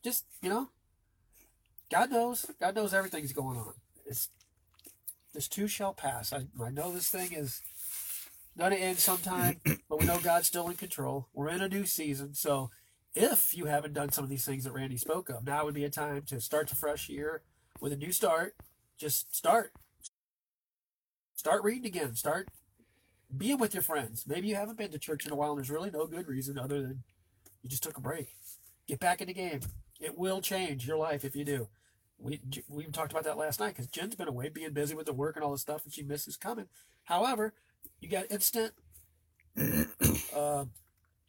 Just 0.03 0.25
you 0.41 0.49
know, 0.49 0.69
God 1.91 2.11
knows. 2.11 2.45
God 2.59 2.75
knows 2.75 2.93
everything's 2.93 3.33
going 3.33 3.57
on. 3.57 3.73
It's 4.05 4.29
this 5.33 5.47
too 5.47 5.67
shall 5.67 5.93
pass. 5.93 6.31
I, 6.31 6.45
I 6.63 6.69
know 6.69 6.91
this 6.91 7.09
thing 7.09 7.33
is 7.33 7.61
gonna 8.57 8.75
end 8.75 8.97
sometime, 8.97 9.59
but 9.89 9.99
we 9.99 10.05
know 10.05 10.19
God's 10.19 10.47
still 10.47 10.69
in 10.69 10.75
control. 10.75 11.27
We're 11.33 11.49
in 11.49 11.61
a 11.61 11.67
new 11.67 11.85
season, 11.85 12.33
so 12.33 12.69
if 13.13 13.55
you 13.55 13.65
haven't 13.65 13.93
done 13.93 14.11
some 14.11 14.23
of 14.23 14.29
these 14.29 14.45
things 14.45 14.63
that 14.63 14.73
Randy 14.73 14.97
spoke 14.97 15.29
of, 15.29 15.45
now 15.45 15.65
would 15.65 15.73
be 15.73 15.83
a 15.83 15.89
time 15.89 16.21
to 16.27 16.39
start 16.39 16.69
the 16.69 16.75
fresh 16.75 17.09
year 17.09 17.41
with 17.81 17.91
a 17.91 17.97
new 17.97 18.11
start. 18.11 18.55
Just 18.97 19.35
start. 19.35 19.73
Start 21.35 21.63
reading 21.63 21.85
again. 21.85 22.15
Start 22.15 22.47
being 23.35 23.57
with 23.57 23.73
your 23.73 23.83
friends. 23.83 24.25
Maybe 24.27 24.47
you 24.47 24.55
haven't 24.55 24.77
been 24.77 24.91
to 24.91 24.99
church 24.99 25.25
in 25.25 25.31
a 25.31 25.35
while 25.35 25.51
and 25.51 25.57
there's 25.59 25.69
really 25.69 25.91
no 25.91 26.05
good 26.07 26.27
reason 26.27 26.57
other 26.57 26.81
than 26.81 27.03
you 27.61 27.69
just 27.69 27.83
took 27.83 27.97
a 27.97 28.01
break. 28.01 28.35
Get 28.87 28.99
back 28.99 29.21
in 29.21 29.27
the 29.27 29.33
game. 29.33 29.59
It 29.99 30.17
will 30.17 30.41
change 30.41 30.87
your 30.87 30.97
life 30.97 31.25
if 31.25 31.35
you 31.35 31.43
do. 31.43 31.67
We 32.19 32.39
we 32.69 32.85
talked 32.85 33.11
about 33.11 33.25
that 33.25 33.37
last 33.37 33.59
night 33.59 33.69
because 33.75 33.87
Jen's 33.87 34.15
been 34.15 34.27
away, 34.27 34.49
being 34.49 34.71
busy 34.73 34.95
with 34.95 35.05
the 35.05 35.13
work 35.13 35.35
and 35.35 35.45
all 35.45 35.51
the 35.51 35.57
stuff, 35.57 35.83
and 35.83 35.93
she 35.93 36.01
misses 36.03 36.35
coming. 36.37 36.65
However, 37.03 37.53
you 37.99 38.09
got 38.09 38.25
instant. 38.31 38.73
Uh, 40.35 40.65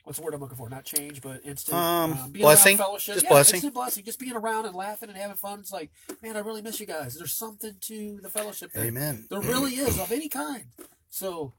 what's 0.05 0.19
the 0.19 0.25
word 0.25 0.35
I'm 0.35 0.41
looking 0.41 0.57
for? 0.59 0.69
Not 0.69 0.85
change, 0.85 1.23
but 1.23 1.41
instant 1.45 1.75
Um, 1.79 2.31
being 2.31 2.43
blessing? 2.45 2.77
fellowship. 2.77 3.15
Just 3.15 3.25
yeah, 3.25 3.31
blessing? 3.31 3.55
Instant 3.57 3.75
blessing. 3.75 4.05
Just 4.05 4.19
being 4.19 4.35
around 4.37 4.67
and 4.67 4.75
laughing 4.75 5.09
and 5.09 5.17
having 5.17 5.37
fun. 5.37 5.61
It's 5.61 5.73
like, 5.73 5.91
man, 6.23 6.37
I 6.37 6.41
really 6.41 6.61
miss 6.61 6.79
you 6.79 6.85
guys. 6.85 7.15
There's 7.15 7.33
something 7.33 7.77
to 7.81 8.19
the 8.23 8.29
fellowship. 8.29 8.73
Thing. 8.73 8.85
Amen. 8.89 9.27
There 9.31 9.41
really 9.41 9.73
is 9.77 9.99
of 9.99 10.13
any 10.13 10.29
kind. 10.29 10.65
So 11.09 11.55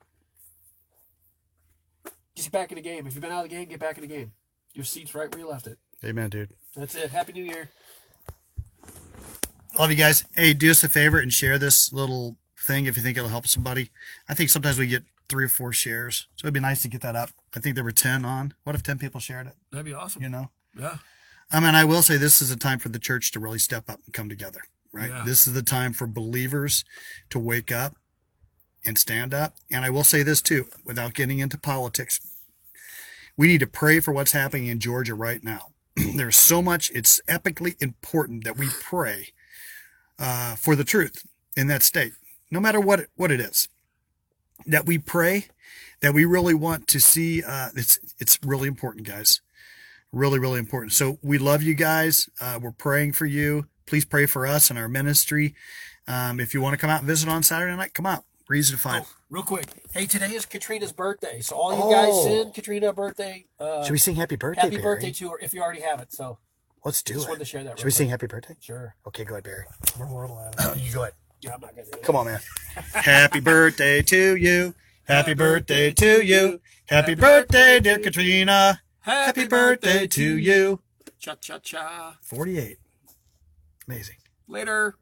get 2.43 2.51
back 2.51 2.71
in 2.71 2.75
the 2.75 2.81
game. 2.81 3.07
If 3.07 3.13
you've 3.13 3.21
been 3.21 3.31
out 3.31 3.43
of 3.43 3.49
the 3.49 3.55
game, 3.55 3.67
get 3.67 3.79
back 3.79 3.97
in 3.97 4.01
the 4.01 4.07
game. 4.07 4.31
Your 4.73 4.85
seat's 4.85 5.15
right 5.15 5.31
where 5.31 5.39
you 5.39 5.49
left 5.49 5.67
it. 5.67 5.77
Amen, 6.03 6.29
dude. 6.29 6.53
That's 6.75 6.95
it. 6.95 7.09
Happy 7.09 7.33
New 7.33 7.43
Year. 7.43 7.69
Love 9.77 9.91
you 9.91 9.97
guys. 9.97 10.25
Hey, 10.35 10.53
do 10.53 10.71
us 10.71 10.83
a 10.83 10.89
favor 10.89 11.19
and 11.19 11.31
share 11.31 11.57
this 11.57 11.91
little 11.93 12.37
thing 12.57 12.85
if 12.85 12.97
you 12.97 13.03
think 13.03 13.17
it'll 13.17 13.29
help 13.29 13.47
somebody. 13.47 13.91
I 14.27 14.33
think 14.33 14.49
sometimes 14.49 14.77
we 14.77 14.87
get 14.87 15.03
three 15.27 15.45
or 15.45 15.49
four 15.49 15.71
shares, 15.71 16.27
so 16.35 16.45
it'd 16.45 16.53
be 16.53 16.59
nice 16.59 16.81
to 16.81 16.87
get 16.87 17.01
that 17.01 17.15
up. 17.15 17.29
I 17.55 17.59
think 17.59 17.75
there 17.75 17.83
were 17.83 17.91
10 17.91 18.25
on. 18.25 18.53
What 18.63 18.75
if 18.75 18.83
10 18.83 18.97
people 18.97 19.19
shared 19.19 19.47
it? 19.47 19.53
That'd 19.71 19.85
be 19.85 19.93
awesome. 19.93 20.21
You 20.23 20.29
know? 20.29 20.49
Yeah. 20.77 20.97
I 21.51 21.59
mean, 21.59 21.75
I 21.75 21.85
will 21.85 22.01
say 22.01 22.17
this 22.17 22.41
is 22.41 22.51
a 22.51 22.57
time 22.57 22.79
for 22.79 22.89
the 22.89 22.99
church 22.99 23.31
to 23.31 23.39
really 23.39 23.59
step 23.59 23.89
up 23.89 23.99
and 24.05 24.13
come 24.13 24.29
together, 24.29 24.61
right? 24.91 25.09
Yeah. 25.09 25.23
This 25.25 25.47
is 25.47 25.53
the 25.53 25.63
time 25.63 25.93
for 25.93 26.07
believers 26.07 26.83
to 27.29 27.39
wake 27.39 27.71
up 27.71 27.95
and 28.85 28.97
stand 28.97 29.33
up. 29.33 29.55
And 29.71 29.85
I 29.85 29.89
will 29.89 30.03
say 30.03 30.23
this 30.23 30.41
too, 30.41 30.67
without 30.85 31.13
getting 31.13 31.39
into 31.39 31.57
politics. 31.57 32.19
We 33.37 33.47
need 33.47 33.59
to 33.61 33.67
pray 33.67 33.99
for 33.99 34.13
what's 34.13 34.33
happening 34.33 34.67
in 34.67 34.79
Georgia 34.79 35.15
right 35.15 35.43
now. 35.43 35.69
There's 35.95 36.37
so 36.37 36.61
much, 36.61 36.91
it's 36.93 37.21
epically 37.27 37.75
important 37.81 38.43
that 38.43 38.57
we 38.57 38.67
pray 38.81 39.29
uh, 40.19 40.55
for 40.55 40.75
the 40.75 40.83
truth 40.83 41.25
in 41.55 41.67
that 41.67 41.83
state, 41.83 42.13
no 42.51 42.59
matter 42.59 42.79
what 42.79 42.99
it, 43.01 43.09
what 43.15 43.31
it 43.31 43.39
is. 43.39 43.69
that 44.65 44.85
we 44.85 44.97
pray 44.97 45.47
that 46.01 46.13
we 46.13 46.25
really 46.25 46.53
want 46.53 46.87
to 46.87 46.99
see. 46.99 47.43
Uh, 47.43 47.69
it's 47.75 47.99
it's 48.19 48.39
really 48.43 48.67
important, 48.67 49.07
guys. 49.07 49.41
Really, 50.11 50.39
really 50.39 50.59
important. 50.59 50.93
So 50.93 51.19
we 51.21 51.37
love 51.37 51.61
you 51.63 51.75
guys. 51.75 52.29
Uh, 52.41 52.59
we're 52.61 52.71
praying 52.71 53.13
for 53.13 53.25
you. 53.25 53.67
Please 53.85 54.05
pray 54.05 54.25
for 54.25 54.47
us 54.47 54.69
and 54.69 54.79
our 54.79 54.89
ministry. 54.89 55.55
Um, 56.07 56.39
if 56.39 56.53
you 56.53 56.61
want 56.61 56.73
to 56.73 56.77
come 56.77 56.89
out 56.89 56.99
and 56.99 57.07
visit 57.07 57.29
on 57.29 57.43
Saturday 57.43 57.75
night, 57.75 57.93
come 57.93 58.05
out. 58.07 58.25
We're 58.49 58.71
to 58.71 58.79
find. 58.79 59.05
Oh, 59.05 59.09
real 59.29 59.43
quick. 59.43 59.67
Hey, 59.93 60.07
today 60.07 60.31
is 60.31 60.45
Katrina's 60.47 60.91
birthday. 60.91 61.39
So 61.39 61.55
all 61.55 61.71
you 61.71 61.93
guys 61.95 62.09
Oh. 62.11 62.23
send 62.27 62.53
Katrina 62.55 62.89
a 62.89 62.93
birthday. 62.93 63.45
Uh, 63.59 63.83
Should 63.83 63.91
we 63.91 63.99
sing 63.99 64.15
happy 64.15 64.35
birthday, 64.37 64.61
happy 64.61 64.77
Barry? 64.77 64.95
birthday 64.95 65.11
to 65.11 65.29
her 65.29 65.39
if 65.39 65.53
you 65.53 65.61
already 65.61 65.81
have 65.81 65.99
it. 65.99 66.11
So 66.11 66.39
Let's 66.83 67.03
do 67.03 67.13
just 67.13 67.27
it. 67.27 67.29
wanted 67.29 67.39
to 67.39 67.45
share 67.45 67.63
that. 67.63 67.77
Should 67.77 67.85
we 67.85 67.91
sing 67.91 68.07
quick. 68.07 68.11
happy 68.11 68.27
birthday? 68.27 68.55
Sure. 68.59 68.95
Okay, 69.07 69.23
go 69.23 69.35
ahead, 69.35 69.43
Barry. 69.43 69.65
We're 69.99 70.05
horrible 70.07 70.39
at 70.39 70.77
it. 70.77 70.81
you 70.81 70.91
go 70.91 71.03
ahead. 71.03 71.13
Yeah, 71.41 71.53
I'm 71.53 71.61
not 71.61 71.75
gonna 71.75 71.85
do 71.85 71.91
it. 71.93 72.03
Come 72.03 72.15
on, 72.15 72.25
man. 72.25 72.39
Happy 72.93 73.39
birthday 73.39 74.01
to 74.01 74.35
you. 74.35 74.73
Happy 75.05 75.33
birthday 75.35 75.91
to 75.91 76.25
you. 76.25 76.59
Happy 76.87 77.13
birthday, 77.15 77.79
dear 77.79 77.99
Katrina. 77.99 78.81
Happy 79.01 79.47
birthday 79.47 80.05
to 80.07 80.37
you. 80.37 80.81
Cha 81.19 81.35
cha 81.35 81.59
cha. 81.59 82.17
48. 82.23 82.77
Amazing. 83.87 84.17
Later. 84.47 84.95